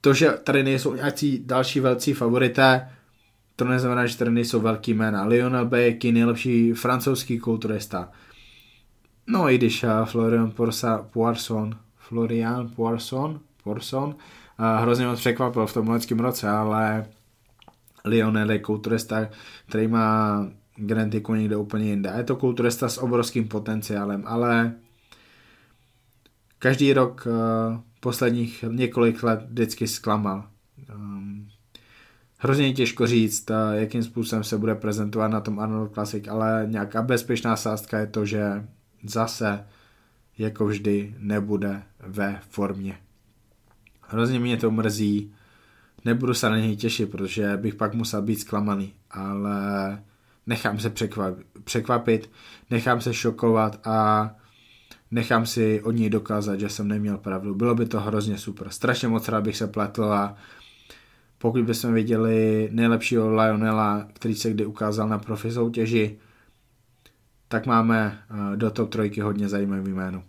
To, 0.00 0.14
že 0.14 0.30
tady 0.30 0.62
nejsou 0.62 0.94
nějaký 0.94 1.42
další 1.46 1.80
velcí 1.80 2.12
favorité, 2.12 2.90
to 3.56 3.64
neznamená, 3.64 4.06
že 4.06 4.18
tady 4.18 4.30
nejsou 4.30 4.60
velký 4.60 4.94
jména. 4.94 5.24
Lionel 5.24 5.66
Bayeky, 5.66 6.12
nejlepší 6.12 6.72
francouzský 6.72 7.38
kulturista. 7.38 8.08
No 9.30 9.50
i 9.50 9.58
když 9.58 9.84
uh, 9.84 10.04
Florian 10.04 10.50
Porsa, 10.50 11.06
Poisson, 11.12 11.76
Florian 11.96 12.68
Poisson, 12.68 13.40
Poisson 13.64 14.08
uh, 14.08 14.82
hrozně 14.82 15.06
moc 15.06 15.20
překvapil 15.20 15.66
v 15.66 15.74
tom 15.74 15.88
loňském 15.88 16.20
roce, 16.20 16.48
ale 16.48 17.06
Lionel 18.04 18.50
je 18.50 18.58
kulturista, 18.58 19.28
který 19.68 19.86
má 19.86 20.46
genetiku 20.76 21.34
někde 21.34 21.56
úplně 21.56 21.84
jinde. 21.84 22.12
Je 22.16 22.24
to 22.24 22.36
kulturista 22.36 22.88
s 22.88 22.98
obrovským 22.98 23.48
potenciálem, 23.48 24.22
ale 24.26 24.72
každý 26.58 26.92
rok 26.92 27.26
uh, 27.26 27.80
posledních 28.00 28.64
několik 28.68 29.22
let 29.22 29.46
vždycky 29.48 29.88
zklamal. 29.88 30.44
hrozně 32.38 32.72
těžko 32.72 33.06
říct, 33.06 33.50
jakým 33.72 34.02
způsobem 34.02 34.44
se 34.44 34.58
bude 34.58 34.74
prezentovat 34.74 35.28
na 35.28 35.40
tom 35.40 35.60
Arnold 35.60 35.92
Classic, 35.92 36.28
ale 36.28 36.66
nějaká 36.70 37.02
bezpečná 37.02 37.56
sázka 37.56 37.98
je 37.98 38.06
to, 38.06 38.24
že 38.24 38.64
zase 39.04 39.66
jako 40.38 40.66
vždy 40.66 41.14
nebude 41.18 41.82
ve 42.00 42.40
formě. 42.48 42.98
Hrozně 44.00 44.40
mě 44.40 44.56
to 44.56 44.70
mrzí, 44.70 45.34
nebudu 46.04 46.34
se 46.34 46.50
na 46.50 46.58
něj 46.58 46.76
těšit, 46.76 47.10
protože 47.10 47.56
bych 47.56 47.74
pak 47.74 47.94
musel 47.94 48.22
být 48.22 48.40
zklamaný, 48.40 48.92
ale 49.10 50.02
nechám 50.46 50.78
se 50.78 50.92
překvapit, 51.64 52.30
nechám 52.70 53.00
se 53.00 53.14
šokovat 53.14 53.86
a 53.86 54.30
nechám 55.10 55.46
si 55.46 55.82
od 55.82 55.90
něj 55.90 56.10
dokázat, 56.10 56.60
že 56.60 56.68
jsem 56.68 56.88
neměl 56.88 57.18
pravdu. 57.18 57.54
Bylo 57.54 57.74
by 57.74 57.86
to 57.86 58.00
hrozně 58.00 58.38
super. 58.38 58.68
Strašně 58.68 59.08
moc 59.08 59.28
rád 59.28 59.44
bych 59.44 59.56
se 59.56 59.66
pletl 59.66 60.04
a 60.04 60.36
pokud 61.38 61.64
bychom 61.64 61.94
viděli 61.94 62.68
nejlepšího 62.72 63.34
Lionela, 63.34 64.08
který 64.12 64.34
se 64.34 64.50
kdy 64.50 64.66
ukázal 64.66 65.08
na 65.08 65.18
profi 65.18 65.50
soutěži, 65.50 66.18
tak 67.50 67.66
máme 67.66 68.18
eh, 68.30 68.56
do 68.56 68.70
top 68.70 68.90
trojky 68.90 69.20
hodně 69.20 69.48
zajímavý 69.48 69.92
jméno. 69.92 70.22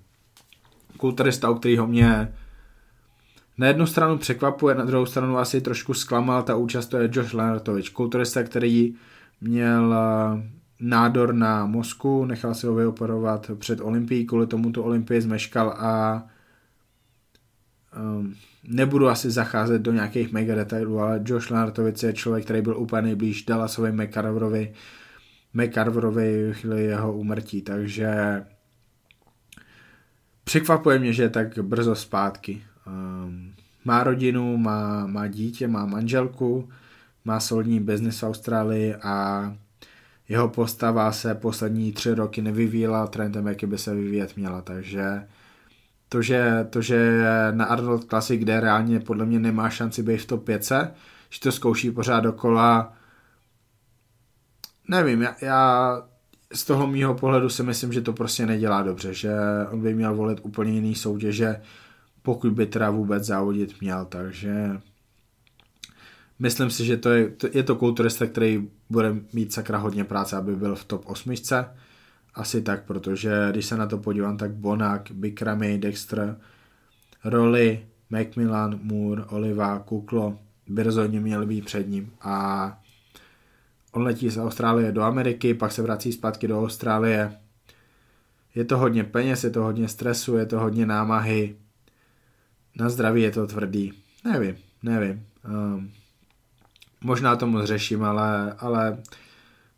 Kulturista, 0.98 1.50
u 1.50 1.56
kterého 1.56 1.88
mě 1.88 2.34
na 3.58 3.68
jednu 3.68 3.86
stranu 3.86 4.18
překvapuje, 4.18 4.76
na 4.76 4.86
druhou 4.86 5.06
stranu 5.06 5.38
asi 5.38 5.62
trošku 5.62 5.94
zklamal 5.94 6.44
ta 6.44 6.56
účast, 6.56 6.88
to 6.88 6.98
je 6.98 7.10
Josh 7.12 7.34
Lenartovič, 7.34 7.90
kulturista, 7.90 8.44
který 8.44 8.96
měl 9.42 9.94
eh, 9.94 10.50
nádor 10.80 11.34
na 11.34 11.66
mozku, 11.66 12.26
nechal 12.26 12.54
si 12.54 12.68
ho 12.68 12.76
vyoperovat 12.76 13.52
před 13.58 13.82
olympií, 13.82 14.26
kvůli 14.26 14.48
tomu 14.48 14.72
tu 14.72 14.82
olympii 14.82 15.22
zmeškal 15.22 15.70
a 15.70 16.24
um, 17.98 18.36
nebudu 18.64 19.10
asi 19.10 19.32
zacházet 19.32 19.82
do 19.82 19.92
nějakých 19.92 20.32
mega 20.32 20.56
detailů, 20.56 21.00
ale 21.00 21.22
Josh 21.26 21.50
Lenartovic 21.50 22.04
je 22.04 22.14
člověk, 22.14 22.44
který 22.44 22.62
byl 22.62 22.78
úplně 22.78 23.02
nejblíž 23.02 23.44
Dallasovi 23.44 23.92
McCarverovi, 23.92 24.74
McCarverovi 25.54 26.50
chvíli 26.54 26.84
jeho 26.84 27.14
úmrtí, 27.14 27.62
takže 27.62 28.44
překvapuje 30.44 31.00
mě, 31.00 31.14
že 31.14 31.24
je 31.24 31.30
tak 31.30 31.60
brzo 31.60 31.96
zpátky. 31.96 32.64
Um, 32.88 33.54
má 33.86 34.04
rodinu, 34.04 34.58
má, 34.58 35.08
má 35.08 35.28
dítě, 35.28 35.68
má 35.68 35.86
manželku, 35.86 36.70
má 37.26 37.40
solidní 37.40 37.80
biznis 37.80 38.22
v 38.22 38.26
Austrálii 38.26 38.96
a 38.96 39.56
jeho 40.30 40.50
postava 40.50 41.12
se 41.12 41.36
poslední 41.36 41.92
tři 41.92 42.14
roky 42.14 42.42
nevyvíjela 42.42 43.08
trendem, 43.08 43.48
jaký 43.48 43.66
by 43.66 43.78
se 43.78 43.96
vyvíjet 43.96 44.38
měla, 44.38 44.62
takže 44.62 45.28
to, 46.10 46.22
že, 46.22 46.68
to, 46.70 46.82
že 46.82 47.22
na 47.52 47.66
Arnold 47.66 48.04
Classic, 48.04 48.42
kde 48.42 48.60
reálně 48.60 49.00
podle 49.00 49.26
mě 49.26 49.40
nemá 49.40 49.70
šanci 49.70 50.04
být 50.04 50.18
v 50.18 50.26
top 50.26 50.44
5, 50.44 50.72
že 51.30 51.40
to 51.40 51.52
zkouší 51.52 51.92
pořád 51.92 52.20
dokola, 52.20 52.94
nevím, 54.92 55.22
já, 55.22 55.36
já 55.42 56.02
z 56.54 56.66
toho 56.66 56.88
mýho 56.88 57.14
pohledu 57.14 57.50
si 57.50 57.64
myslím, 57.64 57.94
že 57.94 58.02
to 58.02 58.14
prostě 58.14 58.46
nedělá 58.46 58.82
dobře, 58.82 59.14
že 59.14 59.34
on 59.72 59.82
by 59.82 59.94
měl 59.94 60.16
volit 60.16 60.40
úplně 60.44 60.72
jiný 60.72 60.96
soutěže, 60.96 61.62
pokud 62.22 62.54
by 62.54 62.66
teda 62.66 62.90
vůbec 62.90 63.24
závodit 63.24 63.82
měl, 63.82 64.06
takže 64.06 64.80
myslím 66.40 66.70
si, 66.70 66.86
že 66.86 66.98
to 66.98 67.10
je, 67.10 67.30
to, 67.30 67.48
je 67.54 67.64
to 67.64 67.76
kulturista, 67.76 68.26
který 68.26 68.70
bude 68.90 69.16
mít 69.34 69.54
sakra 69.54 69.78
hodně 69.78 70.04
práce, 70.04 70.36
aby 70.36 70.56
byl 70.56 70.76
v 70.76 70.86
top 70.86 71.02
8. 71.06 71.34
Asi 72.36 72.62
tak, 72.62 72.84
protože 72.84 73.48
když 73.52 73.66
se 73.66 73.78
na 73.78 73.88
to 73.88 73.98
podívám, 73.98 74.38
tak 74.38 74.52
Bonak, 74.52 75.12
Bikrami, 75.12 75.78
Dexter, 75.78 76.38
Rolly, 77.24 77.86
Macmillan, 78.10 78.80
Moore, 78.84 79.24
Oliva, 79.24 79.80
Kuklo 79.80 80.38
by 80.68 80.84
rozhodně 80.84 81.20
měli 81.20 81.46
být 81.46 81.66
před 81.66 81.90
ním 81.90 82.12
a 82.22 82.81
on 83.92 84.04
letí 84.04 84.30
z 84.30 84.38
Austrálie 84.38 84.92
do 84.92 85.02
Ameriky, 85.02 85.54
pak 85.54 85.72
se 85.72 85.82
vrací 85.82 86.12
zpátky 86.12 86.48
do 86.48 86.62
Austrálie. 86.62 87.38
Je 88.56 88.66
to 88.66 88.78
hodně 88.78 89.04
peněz, 89.04 89.44
je 89.44 89.50
to 89.50 89.64
hodně 89.64 89.88
stresu, 89.88 90.38
je 90.38 90.46
to 90.46 90.60
hodně 90.60 90.86
námahy. 90.86 91.56
Na 92.76 92.90
zdraví 92.90 93.22
je 93.22 93.32
to 93.32 93.48
tvrdý. 93.48 93.94
Nevím, 94.26 94.56
nevím. 94.84 95.26
Um, 95.46 95.92
možná 97.02 97.36
to 97.36 97.48
moc 97.48 97.66
řeším, 97.66 98.04
ale, 98.04 98.54
ale 98.54 98.98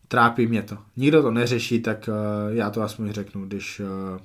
trápí 0.08 0.48
mě 0.48 0.64
to. 0.64 0.78
Nikdo 0.96 1.22
to 1.22 1.32
neřeší, 1.32 1.82
tak 1.82 2.10
uh, 2.10 2.56
já 2.56 2.70
to 2.70 2.82
aspoň 2.82 3.12
řeknu, 3.12 3.46
když, 3.46 3.80
uh, 3.80 4.20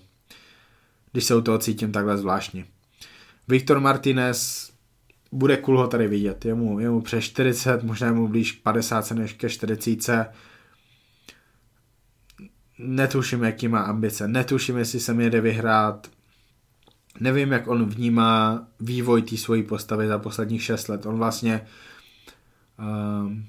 když 1.13 1.25
se 1.25 1.35
u 1.35 1.41
toho 1.41 1.59
cítím 1.59 1.93
takhle 1.93 2.19
zvláštně. 2.19 2.65
Viktor 3.49 3.81
Martinez 3.81 4.71
bude 5.33 5.57
cool 5.57 5.79
ho 5.79 5.87
tady 5.87 6.09
vidět. 6.09 6.45
Je 6.45 6.55
mu, 6.55 6.81
je 6.81 6.91
mu 6.91 7.01
přes 7.01 7.25
40, 7.25 7.83
možná 7.83 8.07
je 8.07 8.13
mu 8.13 8.29
blíž 8.29 8.53
50 8.53 9.11
než 9.11 9.33
ke 9.33 9.49
40. 9.49 10.27
Netuším, 12.79 13.43
jaký 13.43 13.69
má 13.69 13.81
ambice. 13.81 14.29
Netuším, 14.29 14.77
jestli 14.77 15.01
se 15.01 15.15
mi 15.15 15.25
jede 15.25 15.41
vyhrát. 15.41 16.11
Nevím, 17.21 17.53
jak 17.53 17.69
on 17.69 17.85
vnímá 17.85 18.67
vývoj 18.81 19.23
té 19.23 19.37
svojí 19.37 19.63
postavy 19.63 20.09
za 20.09 20.19
posledních 20.19 20.63
6 20.63 20.89
let. 20.89 21.07
On 21.07 21.19
vlastně 21.19 21.67
um, 22.79 23.45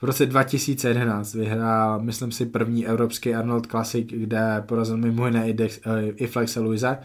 v 0.00 0.02
roce 0.02 0.26
2011 0.26 1.34
vyhrál, 1.34 2.00
myslím 2.00 2.32
si, 2.32 2.46
první 2.46 2.86
evropský 2.86 3.34
Arnold 3.34 3.66
Classic, 3.66 4.06
kde 4.08 4.62
porazil 4.66 4.96
mimo 4.96 5.26
jiné 5.26 5.48
i, 5.48 5.54
Dex, 5.54 5.80
uh, 5.86 5.92
i 6.16 6.26
Flexe 6.26 6.60
Luise, 6.60 6.98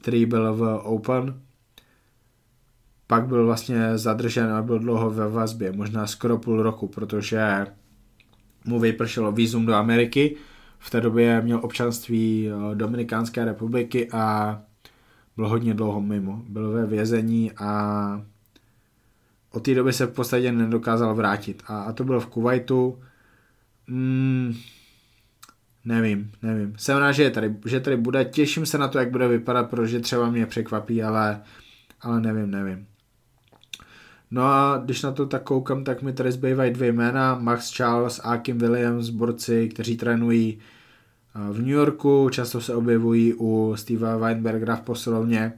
který 0.00 0.26
byl 0.26 0.54
v 0.54 0.80
Open 0.82 1.40
pak 3.08 3.26
byl 3.26 3.46
vlastně 3.46 3.98
zadržen 3.98 4.52
a 4.52 4.62
byl 4.62 4.78
dlouho 4.78 5.10
ve 5.10 5.28
vazbě, 5.28 5.72
možná 5.72 6.06
skoro 6.06 6.38
půl 6.38 6.62
roku, 6.62 6.88
protože 6.88 7.66
mu 8.64 8.80
vypršelo 8.80 9.32
výzum 9.32 9.66
do 9.66 9.74
Ameriky. 9.74 10.36
V 10.78 10.90
té 10.90 11.00
době 11.00 11.40
měl 11.40 11.60
občanství 11.62 12.48
eh, 12.48 12.74
Dominikánské 12.74 13.44
republiky 13.44 14.08
a 14.12 14.60
byl 15.36 15.48
hodně 15.48 15.74
dlouho 15.74 16.00
mimo. 16.00 16.42
Byl 16.48 16.70
ve 16.70 16.86
vězení 16.86 17.52
a 17.52 18.22
od 19.50 19.60
té 19.64 19.74
doby 19.74 19.92
se 19.92 20.06
v 20.06 20.12
podstatě 20.12 20.52
nedokázal 20.52 21.14
vrátit. 21.14 21.62
A, 21.66 21.82
a 21.82 21.92
to 21.92 22.04
bylo 22.04 22.20
v 22.20 22.26
Kuwaitu. 22.26 22.98
Mm, 23.86 24.54
nevím, 25.84 26.32
nevím. 26.42 26.74
Jsem 26.78 26.98
rád, 26.98 27.12
že, 27.12 27.22
je 27.22 27.30
tady, 27.30 27.56
že 27.66 27.80
tady 27.80 27.96
bude. 27.96 28.24
Těším 28.24 28.66
se 28.66 28.78
na 28.78 28.88
to, 28.88 28.98
jak 28.98 29.10
bude 29.10 29.28
vypadat, 29.28 29.70
protože 29.70 30.00
třeba 30.00 30.30
mě 30.30 30.46
překvapí, 30.46 31.02
ale, 31.02 31.40
ale 32.00 32.20
nevím, 32.20 32.50
nevím. 32.50 32.86
No 34.30 34.42
a 34.44 34.82
když 34.84 35.02
na 35.02 35.12
to 35.12 35.26
tak 35.26 35.42
koukám, 35.42 35.84
tak 35.84 36.02
mi 36.02 36.12
tady 36.12 36.32
zbývají 36.32 36.72
dvě 36.72 36.92
jména, 36.92 37.38
Max 37.38 37.70
Charles 37.70 38.20
a 38.24 38.36
Kim 38.36 38.58
Williams, 38.58 39.08
borci, 39.08 39.68
kteří 39.68 39.96
trénují 39.96 40.58
v 41.34 41.58
New 41.58 41.68
Yorku, 41.68 42.28
často 42.32 42.60
se 42.60 42.74
objevují 42.74 43.34
u 43.34 43.72
Steva 43.76 44.16
Weinbergera 44.16 44.76
v 44.76 44.80
posilovně. 44.80 45.52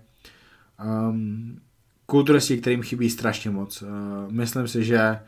Um, 0.85 1.61
kulturisti, 2.06 2.59
kterým 2.59 2.83
chybí 2.83 3.11
strašně 3.11 3.50
moc. 3.50 3.83
Uh, 3.83 3.88
myslím 4.28 4.68
si, 4.68 4.85
že 4.85 5.18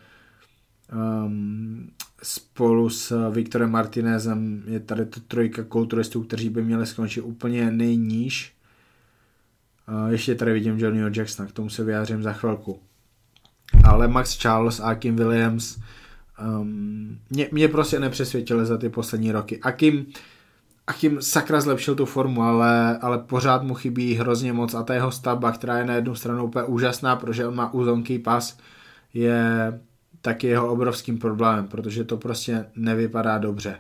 um, 1.24 1.90
spolu 2.22 2.90
s 2.90 3.31
Viktorem 3.31 3.70
Martinezem 3.70 4.62
je 4.66 4.81
tady 4.81 5.07
to 5.07 5.20
trojka 5.20 5.64
kulturistů, 5.64 6.22
kteří 6.22 6.48
by 6.48 6.62
měli 6.62 6.87
skončit 6.87 7.20
úplně 7.20 7.70
nejníž. 7.70 8.55
Uh, 9.88 10.12
ještě 10.12 10.35
tady 10.35 10.52
vidím 10.52 10.78
Johnnyho 10.78 11.11
Jacksona, 11.16 11.48
k 11.48 11.52
tomu 11.52 11.68
se 11.68 11.85
vyjádřím 11.85 12.22
za 12.22 12.33
chvilku 12.33 12.81
ale 13.85 14.09
Max 14.09 14.38
Charles 14.38 14.81
a 14.81 14.95
Kim 14.95 15.16
Williams 15.16 15.79
um, 16.49 17.18
mě, 17.31 17.49
mě 17.53 17.68
prostě 17.68 18.01
nepřesvědčili 18.01 18.66
za 18.66 18.79
ty 18.79 18.88
poslední 18.88 19.33
roky. 19.33 19.61
A 19.62 19.73
Kim, 19.73 20.07
a 20.87 20.92
Kim 20.92 21.23
sakra 21.23 21.61
zlepšil 21.61 21.95
tu 21.95 22.07
formu, 22.07 22.42
ale, 22.42 22.99
ale 22.99 23.18
pořád 23.18 23.62
mu 23.62 23.75
chybí 23.75 24.14
hrozně 24.14 24.53
moc 24.53 24.75
a 24.75 24.83
ta 24.83 24.95
jeho 24.95 25.12
stavba, 25.12 25.53
která 25.53 25.79
je 25.79 25.85
na 25.85 25.95
jednu 25.95 26.14
stranu 26.14 26.45
úplně 26.45 26.64
úžasná, 26.64 27.16
protože 27.16 27.47
on 27.47 27.55
má 27.55 27.75
úzonký 27.75 28.18
pas, 28.18 28.59
je 29.14 29.73
taky 30.21 30.47
jeho 30.47 30.73
obrovským 30.73 31.18
problémem, 31.18 31.68
protože 31.68 32.05
to 32.05 32.16
prostě 32.16 32.64
nevypadá 32.77 33.38
dobře. 33.38 33.77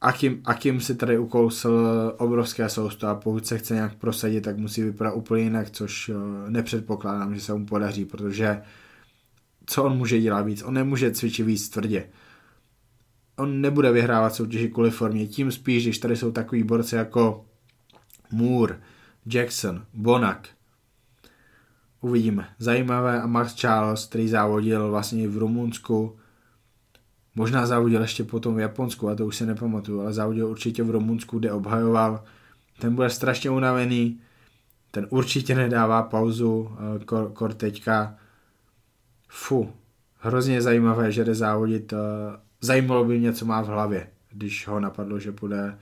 Akim, 0.00 0.40
Akim 0.44 0.80
si 0.80 0.94
tady 0.94 1.18
ukousl 1.18 1.88
obrovské 2.18 2.68
sousto 2.68 3.06
a 3.06 3.14
pokud 3.14 3.46
se 3.46 3.58
chce 3.58 3.74
nějak 3.74 3.94
prosadit, 3.94 4.40
tak 4.40 4.56
musí 4.56 4.82
vypadat 4.82 5.12
úplně 5.12 5.42
jinak, 5.42 5.70
což 5.70 6.08
eh, 6.08 6.14
nepředpokládám, 6.50 7.34
že 7.34 7.40
se 7.40 7.54
mu 7.54 7.66
podaří, 7.66 8.04
protože 8.04 8.62
co 9.66 9.84
on 9.84 9.96
může 9.96 10.20
dělat 10.20 10.42
víc? 10.42 10.62
On 10.62 10.74
nemůže 10.74 11.10
cvičit 11.10 11.46
víc 11.46 11.68
tvrdě. 11.68 12.08
On 13.36 13.60
nebude 13.60 13.92
vyhrávat 13.92 14.34
soutěži 14.34 14.68
kvůli 14.68 14.90
formě, 14.90 15.26
tím 15.26 15.52
spíš, 15.52 15.84
když 15.84 15.98
tady 15.98 16.16
jsou 16.16 16.32
takový 16.32 16.62
borci 16.62 16.96
jako 16.96 17.46
Moore, 18.30 18.80
Jackson, 19.26 19.84
Bonak. 19.94 20.48
Uvidíme. 22.00 22.48
Zajímavé 22.58 23.22
a 23.22 23.26
Max 23.26 23.54
Charles, 23.54 24.06
který 24.06 24.28
závodil 24.28 24.90
vlastně 24.90 25.28
v 25.28 25.38
Rumunsku, 25.38 26.16
Možná 27.38 27.66
závodil 27.66 28.00
ještě 28.00 28.24
potom 28.24 28.54
v 28.54 28.58
Japonsku, 28.58 29.08
a 29.08 29.14
to 29.14 29.26
už 29.26 29.36
se 29.36 29.46
nepamatuju, 29.46 30.00
ale 30.00 30.12
závodil 30.12 30.46
určitě 30.46 30.82
v 30.82 30.90
Rumunsku, 30.90 31.38
kde 31.38 31.52
obhajoval. 31.52 32.24
Ten 32.80 32.94
bude 32.94 33.10
strašně 33.10 33.50
unavený, 33.50 34.20
ten 34.90 35.06
určitě 35.10 35.54
nedává 35.54 36.02
pauzu, 36.02 36.70
eh, 36.72 37.04
kor, 37.04 37.30
kor 37.32 37.54
teďka. 37.54 38.14
fu, 39.28 39.72
hrozně 40.18 40.62
zajímavé, 40.62 41.12
že 41.12 41.24
jde 41.24 41.34
závodit. 41.34 41.92
Uh, 41.92 41.98
zajímalo 42.60 43.04
by 43.04 43.18
mě, 43.18 43.32
co 43.32 43.44
má 43.44 43.62
v 43.62 43.66
hlavě, 43.66 44.06
když 44.30 44.68
ho 44.68 44.80
napadlo, 44.80 45.18
že 45.18 45.32
bude 45.32 45.78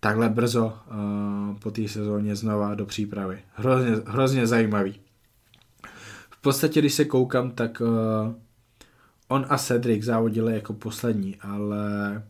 takhle 0.00 0.28
brzo 0.28 0.66
uh, 0.66 1.56
po 1.58 1.70
té 1.70 1.88
sezóně 1.88 2.36
znova 2.36 2.74
do 2.74 2.86
přípravy. 2.86 3.38
Hrozně, 3.54 3.90
hrozně 4.06 4.46
zajímavý. 4.46 5.00
V 6.30 6.40
podstatě, 6.40 6.80
když 6.80 6.94
se 6.94 7.04
koukám, 7.04 7.50
tak 7.50 7.82
on 9.28 9.46
a 9.48 9.58
Cedric 9.58 10.02
závodili 10.02 10.54
jako 10.54 10.72
poslední, 10.72 11.36
ale 11.36 12.22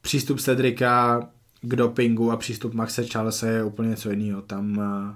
přístup 0.00 0.40
Cedrika 0.40 1.28
k 1.60 1.76
dopingu 1.76 2.32
a 2.32 2.36
přístup 2.36 2.74
Maxe 2.74 3.04
Charlesa 3.06 3.46
je 3.46 3.64
úplně 3.64 3.88
něco 3.88 4.10
jiného. 4.10 4.42
Tam, 4.42 4.78
uh, 4.78 5.14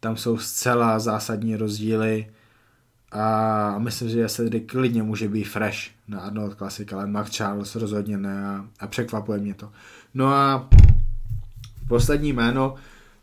tam 0.00 0.16
jsou 0.16 0.38
zcela 0.38 0.98
zásadní 0.98 1.56
rozdíly 1.56 2.26
a 3.12 3.78
myslím, 3.78 4.08
že 4.08 4.28
Cedric 4.28 4.64
klidně 4.66 5.02
může 5.02 5.28
být 5.28 5.44
fresh 5.44 5.78
na 6.08 6.20
Arnold 6.20 6.54
Classic, 6.54 6.92
ale 6.92 7.06
Max 7.06 7.30
Charles 7.30 7.76
rozhodně 7.76 8.18
ne 8.18 8.46
a, 8.46 8.66
a 8.80 8.86
překvapuje 8.86 9.38
mě 9.38 9.54
to. 9.54 9.72
No 10.14 10.26
a 10.26 10.68
poslední 11.88 12.32
jméno, 12.32 12.74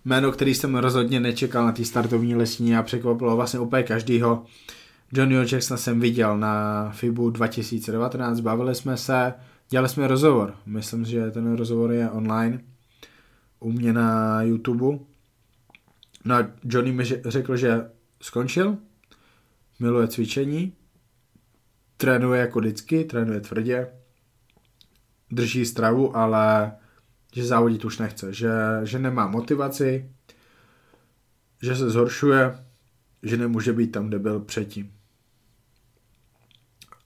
jméno, 0.05 0.31
který 0.31 0.55
jsem 0.55 0.75
rozhodně 0.75 1.19
nečekal 1.19 1.65
na 1.65 1.71
té 1.71 1.85
startovní 1.85 2.35
lesní 2.35 2.75
a 2.75 2.83
překvapilo 2.83 3.35
vlastně 3.35 3.59
úplně 3.59 3.83
každýho. 3.83 4.45
Johnnyho 5.13 5.43
Jacksona 5.51 5.77
jsem 5.77 5.99
viděl 5.99 6.37
na 6.37 6.89
FIBu 6.91 7.29
2019, 7.29 8.39
bavili 8.39 8.75
jsme 8.75 8.97
se, 8.97 9.33
dělali 9.69 9.89
jsme 9.89 10.07
rozhovor. 10.07 10.55
Myslím, 10.65 11.05
že 11.05 11.31
ten 11.31 11.55
rozhovor 11.55 11.91
je 11.91 12.09
online 12.09 12.59
u 13.59 13.71
mě 13.71 13.93
na 13.93 14.41
YouTube. 14.41 14.99
No 16.25 16.35
a 16.35 16.47
Johnny 16.63 16.91
mi 16.91 17.03
řekl, 17.05 17.57
že 17.57 17.89
skončil, 18.21 18.77
miluje 19.79 20.07
cvičení, 20.07 20.73
trénuje 21.97 22.41
jako 22.41 22.59
vždycky, 22.59 23.03
trénuje 23.03 23.39
tvrdě, 23.39 23.87
drží 25.31 25.65
stravu, 25.65 26.17
ale 26.17 26.71
že 27.33 27.45
závodit 27.45 27.85
už 27.85 27.97
nechce, 27.97 28.33
že, 28.33 28.51
že 28.83 28.99
nemá 28.99 29.27
motivaci, 29.27 30.11
že 31.61 31.75
se 31.75 31.89
zhoršuje, 31.89 32.65
že 33.23 33.37
nemůže 33.37 33.73
být 33.73 33.91
tam, 33.91 34.07
kde 34.07 34.19
byl 34.19 34.39
předtím. 34.39 35.00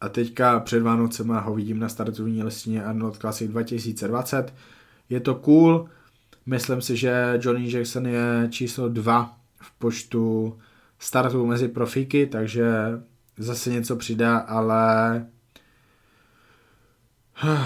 A 0.02 0.10
teďka 0.10 0.60
před 0.60 0.80
Vánocema 0.84 1.40
ho 1.40 1.56
vidím 1.56 1.80
na 1.80 1.90
startovní 1.90 2.44
listině 2.44 2.84
Arnold 2.84 3.18
Classic 3.18 3.52
2020. 3.52 4.54
Je 5.10 5.20
to 5.20 5.36
cool, 5.36 5.90
myslím 6.46 6.82
si, 6.82 6.98
že 6.98 7.40
Johnny 7.42 7.72
Jackson 7.72 8.08
je 8.08 8.48
číslo 8.50 8.90
2 8.90 9.38
v 9.62 9.72
počtu 9.72 10.58
startů 11.00 11.46
mezi 11.46 11.68
profíky, 11.68 12.26
takže 12.26 12.66
zase 13.38 13.70
něco 13.70 13.96
přidá, 13.96 14.38
ale 14.38 15.26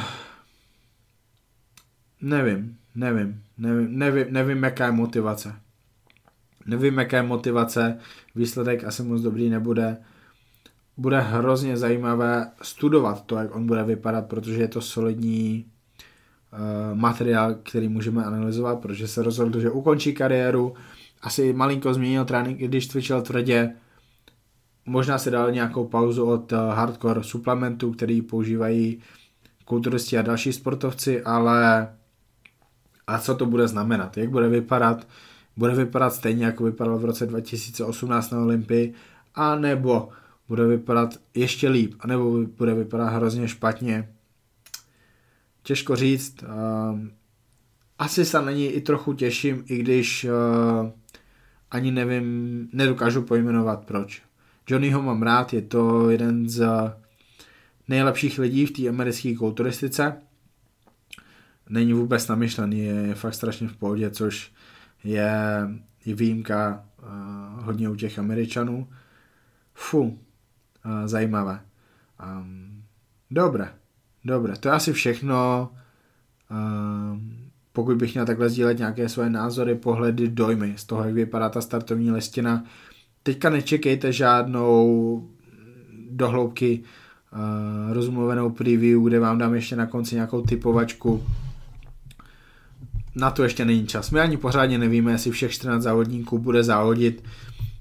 nevím, 2.22 2.78
nevím, 2.96 3.44
nevím, 3.58 4.00
nevím, 4.00 4.34
nevím, 4.34 4.64
jaká 4.64 4.86
je 4.86 4.92
motivace. 4.92 5.56
Nevím, 6.66 6.98
jaká 6.98 7.18
je 7.18 7.24
motivace, 7.24 8.00
výsledek 8.36 8.84
asi 8.84 9.04
moc 9.04 9.22
dobrý 9.22 9.50
nebude. 9.50 9.98
Bude 11.00 11.20
hrozně 11.20 11.78
zajímavé 11.78 12.52
studovat 12.62 13.26
to, 13.26 13.36
jak 13.36 13.56
on 13.56 13.68
bude 13.68 13.84
vypadat, 13.84 14.26
protože 14.26 14.62
je 14.62 14.68
to 14.68 14.82
solidní 14.82 15.66
uh, 16.54 16.98
materiál, 16.98 17.56
který 17.64 17.88
můžeme 17.88 18.26
analyzovat, 18.26 18.80
protože 18.80 19.08
se 19.08 19.24
rozhodl, 19.24 19.60
že 19.60 19.72
ukončí 19.72 20.14
kariéru, 20.14 20.74
asi 21.22 21.54
malinko 21.54 21.94
změnil 21.94 22.26
trénink, 22.26 22.60
když 22.60 22.88
cvičil 22.88 23.22
tvrdě, 23.22 23.74
možná 24.86 25.18
se 25.18 25.32
dal 25.32 25.52
nějakou 25.52 25.88
pauzu 25.88 26.26
od 26.26 26.54
eh, 26.54 26.56
hardcore 26.56 27.24
suplementů, 27.24 27.92
který 27.92 28.22
používají 28.22 29.00
kulturisti 29.66 30.18
a 30.18 30.22
další 30.22 30.54
sportovci, 30.54 31.24
ale 31.24 31.90
a 33.08 33.20
co 33.20 33.36
to 33.36 33.46
bude 33.46 33.68
znamenat, 33.68 34.18
jak 34.18 34.30
bude 34.30 34.50
vypadat, 34.50 35.08
bude 35.58 35.76
vypadat 35.76 36.14
stejně, 36.14 36.46
jako 36.46 36.64
vypadal 36.64 36.98
v 36.98 37.06
roce 37.06 37.26
2018 37.26 38.32
na 38.32 38.40
Olympii, 38.40 38.94
a 39.36 39.56
nebo 39.56 40.10
bude 40.50 40.68
vypadat 40.68 41.10
ještě 41.34 41.70
líp, 41.70 41.94
a 42.00 42.08
nebo 42.08 42.46
bude 42.58 42.74
vypadat 42.74 43.06
hrozně 43.06 43.48
špatně. 43.48 44.10
Těžko 45.64 45.96
říct. 45.96 46.44
Ehm, 46.44 47.12
asi 48.00 48.26
se 48.26 48.42
na 48.42 48.52
ní 48.52 48.68
i 48.68 48.82
trochu 48.82 49.14
těším, 49.14 49.64
i 49.66 49.78
když 49.78 50.24
eh, 50.24 50.30
ani 51.72 51.92
nevím, 51.92 52.70
nedokážu 52.74 53.22
pojmenovat 53.22 53.86
proč. 53.86 54.22
Johnnyho 54.68 55.02
mám 55.02 55.22
rád, 55.22 55.54
je 55.54 55.62
to 55.62 56.10
jeden 56.10 56.50
z 56.50 56.68
nejlepších 57.88 58.40
lidí 58.40 58.66
v 58.66 58.72
té 58.72 58.90
americké 58.90 59.36
kulturistice. 59.36 60.22
Není 61.70 61.94
vůbec 61.94 62.28
namyšlený, 62.28 62.80
je 62.80 63.16
fakt 63.16 63.34
strašně 63.34 63.68
v 63.68 63.78
pohodě, 63.78 64.10
což 64.10 64.52
je, 65.04 65.32
je 66.06 66.16
výjimka 66.16 66.86
uh, 67.02 67.64
hodně 67.66 67.90
u 67.90 67.96
těch 67.96 68.20
Američanů. 68.20 68.88
Fu, 69.74 70.20
zajímavé. 71.06 71.60
Um, 72.24 72.84
dobré, 73.32 73.74
dobré, 74.26 74.54
to 74.58 74.68
je 74.68 74.74
asi 74.74 74.94
všechno. 74.94 75.70
Um, 76.52 77.50
pokud 77.74 77.98
bych 77.98 78.14
měl 78.14 78.26
takhle 78.26 78.50
sdílet 78.50 78.78
nějaké 78.78 79.10
své 79.10 79.30
názory, 79.30 79.76
pohledy, 79.76 80.28
dojmy 80.28 80.74
z 80.76 80.84
toho, 80.84 81.04
jak 81.04 81.14
vypadá 81.14 81.50
ta 81.50 81.62
startovní 81.62 82.12
listina. 82.12 82.64
Teďka 83.24 83.50
nečekejte 83.50 84.14
žádnou 84.14 85.30
dohloubky 86.10 86.84
uh, 87.34 87.94
rozmluvenou 87.94 88.50
preview, 88.50 89.04
kde 89.04 89.20
vám 89.20 89.38
dám 89.38 89.54
ještě 89.54 89.76
na 89.76 89.86
konci 89.86 90.16
nějakou 90.16 90.42
typovačku. 90.42 91.24
Na 93.16 93.32
to 93.32 93.44
ještě 93.44 93.66
není 93.66 93.88
čas. 93.88 94.12
My 94.12 94.20
ani 94.20 94.38
pořádně 94.38 94.78
nevíme, 94.78 95.12
jestli 95.12 95.32
všech 95.32 95.52
14 95.52 95.84
závodníků 95.84 96.40
bude 96.40 96.64
závodit. 96.64 97.24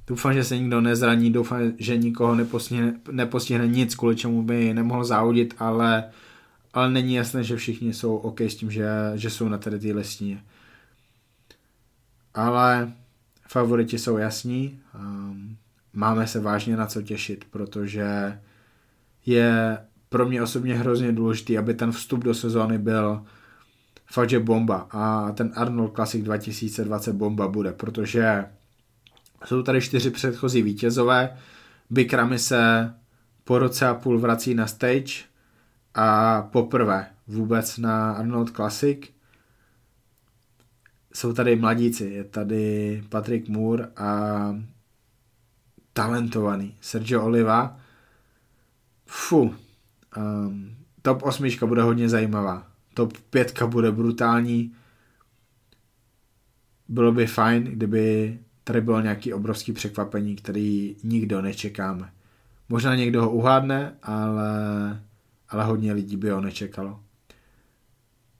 Doufám, 0.08 0.34
že 0.34 0.44
se 0.44 0.58
nikdo 0.58 0.80
nezraní, 0.80 1.32
doufám, 1.32 1.60
že 1.78 1.96
nikoho 1.96 2.34
nepostihne, 2.34 3.00
nepostihne 3.10 3.68
nic, 3.68 3.94
kvůli 3.94 4.16
čemu 4.16 4.42
by 4.42 4.74
nemohl 4.74 5.04
závodit, 5.04 5.54
ale 5.58 6.04
ale 6.72 6.90
není 6.90 7.14
jasné, 7.14 7.44
že 7.44 7.56
všichni 7.56 7.94
jsou 7.94 8.16
OK 8.16 8.40
s 8.40 8.56
tím, 8.56 8.70
že, 8.70 8.88
že 9.14 9.30
jsou 9.30 9.48
na 9.48 9.58
tady 9.58 9.78
té 9.78 9.92
listině. 9.92 10.44
Ale 12.34 12.92
favoriti 13.48 13.98
jsou 13.98 14.16
jasní, 14.16 14.80
um, 14.94 15.56
máme 15.92 16.26
se 16.26 16.40
vážně 16.40 16.76
na 16.76 16.86
co 16.86 17.02
těšit, 17.02 17.44
protože 17.50 18.38
je 19.26 19.78
pro 20.08 20.28
mě 20.28 20.42
osobně 20.42 20.74
hrozně 20.74 21.12
důležitý, 21.12 21.58
aby 21.58 21.74
ten 21.74 21.92
vstup 21.92 22.24
do 22.24 22.34
sezóny 22.34 22.78
byl 22.78 23.24
fakt, 24.06 24.30
že 24.30 24.40
bomba 24.40 24.88
a 24.90 25.32
ten 25.32 25.52
Arnold 25.54 25.94
Classic 25.94 26.24
2020 26.24 27.12
bomba 27.12 27.48
bude, 27.48 27.72
protože 27.72 28.44
jsou 29.44 29.62
tady 29.62 29.80
čtyři 29.80 30.10
předchozí 30.10 30.62
vítězové, 30.62 31.36
Big 31.90 32.12
Ramy 32.12 32.38
se 32.38 32.94
po 33.44 33.58
roce 33.58 33.86
a 33.86 33.94
půl 33.94 34.18
vrací 34.18 34.54
na 34.54 34.66
stage, 34.66 35.28
a 35.94 36.42
poprvé 36.42 37.06
vůbec 37.26 37.78
na 37.78 38.12
Arnold 38.12 38.50
Classic 38.50 38.98
jsou 41.14 41.32
tady 41.32 41.56
mladíci, 41.56 42.04
je 42.04 42.24
tady 42.24 43.04
Patrick 43.08 43.48
Moore 43.48 43.88
a 43.96 44.54
talentovaný 45.92 46.76
Sergio 46.80 47.24
Oliva. 47.24 47.80
Fu, 49.06 49.54
um, 50.16 50.76
top 51.02 51.22
8 51.22 51.48
bude 51.66 51.82
hodně 51.82 52.08
zajímavá. 52.08 52.66
Top 52.94 53.18
5 53.30 53.62
bude 53.62 53.92
brutální. 53.92 54.74
Bylo 56.88 57.12
by 57.12 57.26
fajn, 57.26 57.64
kdyby 57.64 58.38
tady 58.68 58.80
bylo 58.80 59.00
nějaký 59.00 59.32
obrovský 59.32 59.72
překvapení, 59.72 60.36
který 60.36 60.96
nikdo 61.04 61.42
nečekáme. 61.42 62.10
Možná 62.68 62.94
někdo 62.94 63.22
ho 63.22 63.30
uhádne, 63.30 63.94
ale 64.02 64.48
ale 65.48 65.64
hodně 65.64 65.92
lidí 65.92 66.16
by 66.16 66.30
ho 66.30 66.40
nečekalo. 66.40 67.00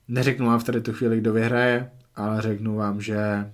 Neřeknu 0.09 0.47
vám 0.47 0.61
v 0.61 0.65
tady 0.65 0.81
tu 0.81 0.93
chvíli, 0.93 1.19
kdo 1.19 1.33
vyhraje, 1.33 1.91
ale 2.17 2.43
řeknu 2.43 2.77
vám, 2.77 3.01
že 3.01 3.53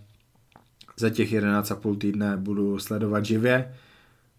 za 0.96 1.10
těch 1.10 1.32
11,5 1.32 1.98
týdne 1.98 2.36
budu 2.36 2.78
sledovat 2.78 3.24
živě 3.24 3.74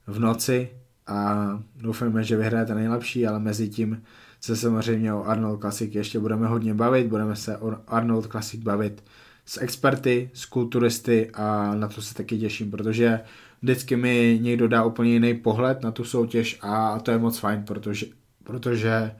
v 0.07 0.19
noci 0.19 0.69
a 1.07 1.49
doufáme, 1.75 2.23
že 2.23 2.37
vyhraje 2.37 2.65
ten 2.65 2.77
nejlepší, 2.77 3.27
ale 3.27 3.39
mezi 3.39 3.69
tím 3.69 4.03
se 4.41 4.55
samozřejmě 4.55 5.13
o 5.13 5.23
Arnold 5.23 5.59
Classic 5.59 5.95
ještě 5.95 6.19
budeme 6.19 6.47
hodně 6.47 6.73
bavit, 6.73 7.07
budeme 7.07 7.35
se 7.35 7.57
o 7.57 7.77
Arnold 7.87 8.27
Classic 8.27 8.63
bavit 8.63 9.03
s 9.45 9.61
experty, 9.61 10.29
s 10.33 10.45
kulturisty 10.45 11.31
a 11.33 11.75
na 11.75 11.87
to 11.87 12.01
se 12.01 12.13
taky 12.13 12.39
těším, 12.39 12.71
protože 12.71 13.19
vždycky 13.61 13.95
mi 13.95 14.39
někdo 14.41 14.67
dá 14.67 14.83
úplně 14.83 15.11
jiný 15.13 15.33
pohled 15.33 15.83
na 15.83 15.91
tu 15.91 16.03
soutěž 16.03 16.59
a 16.61 16.99
to 16.99 17.11
je 17.11 17.17
moc 17.17 17.39
fajn, 17.39 17.63
protože 17.63 18.05
protože 18.45 19.15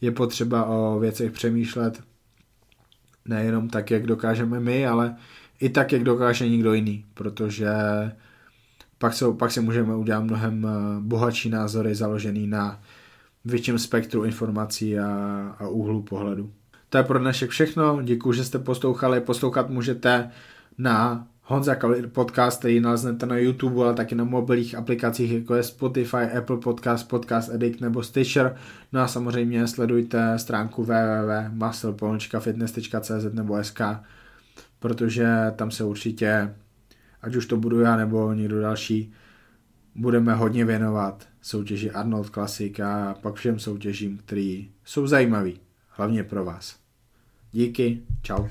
je 0.00 0.10
potřeba 0.10 0.64
o 0.64 0.98
věcech 0.98 1.32
přemýšlet 1.32 2.02
nejenom 3.24 3.68
tak, 3.68 3.90
jak 3.90 4.06
dokážeme 4.06 4.60
my, 4.60 4.86
ale 4.86 5.16
i 5.60 5.68
tak, 5.68 5.92
jak 5.92 6.04
dokáže 6.04 6.48
někdo 6.48 6.74
jiný, 6.74 7.04
protože 7.14 7.68
pak, 8.98 9.14
jsou, 9.14 9.34
pak 9.34 9.52
si 9.52 9.60
můžeme 9.60 9.96
udělat 9.96 10.20
mnohem 10.20 10.66
eh, 10.66 11.00
bohatší 11.00 11.50
názory 11.50 11.94
založený 11.94 12.46
na 12.46 12.82
větším 13.44 13.78
spektru 13.78 14.24
informací 14.24 14.98
a, 14.98 15.06
a 15.58 15.68
úhlu 15.68 16.02
pohledu. 16.02 16.52
To 16.94 16.98
je 16.98 17.04
pro 17.04 17.18
dnešek 17.18 17.50
všechno, 17.50 18.02
děkuji, 18.02 18.32
že 18.32 18.44
jste 18.44 18.58
poslouchali, 18.58 19.20
poslouchat 19.20 19.70
můžete 19.70 20.30
na 20.78 21.26
Honza 21.42 21.74
Kalir 21.74 22.08
podcast, 22.08 22.58
který 22.58 22.80
naleznete 22.80 23.26
na 23.26 23.36
YouTube, 23.36 23.82
ale 23.82 23.94
taky 23.94 24.14
na 24.14 24.24
mobilních 24.24 24.74
aplikacích, 24.74 25.32
jako 25.32 25.54
je 25.54 25.62
Spotify, 25.62 26.16
Apple 26.16 26.56
Podcast, 26.56 27.08
Podcast 27.08 27.50
Addict 27.50 27.80
nebo 27.80 28.02
Stitcher. 28.02 28.56
No 28.92 29.00
a 29.00 29.08
samozřejmě 29.08 29.66
sledujte 29.66 30.38
stránku 30.38 30.82
www.muscle.fitness.cz 30.82 33.32
nebo 33.32 33.64
SK, 33.64 33.80
protože 34.78 35.52
tam 35.56 35.70
se 35.70 35.84
určitě, 35.84 36.54
ať 37.22 37.36
už 37.36 37.46
to 37.46 37.56
budu 37.56 37.80
já 37.80 37.96
nebo 37.96 38.32
někdo 38.32 38.60
další, 38.60 39.12
budeme 39.94 40.34
hodně 40.34 40.64
věnovat 40.64 41.26
soutěži 41.42 41.90
Arnold 41.90 42.30
Classic 42.30 42.80
a 42.80 43.14
pak 43.20 43.34
všem 43.34 43.58
soutěžím, 43.58 44.18
které 44.18 44.62
jsou 44.84 45.06
zajímavé, 45.06 45.50
hlavně 45.88 46.24
pro 46.24 46.44
vás. 46.44 46.83
Díky, 47.54 48.02
čau. 48.22 48.48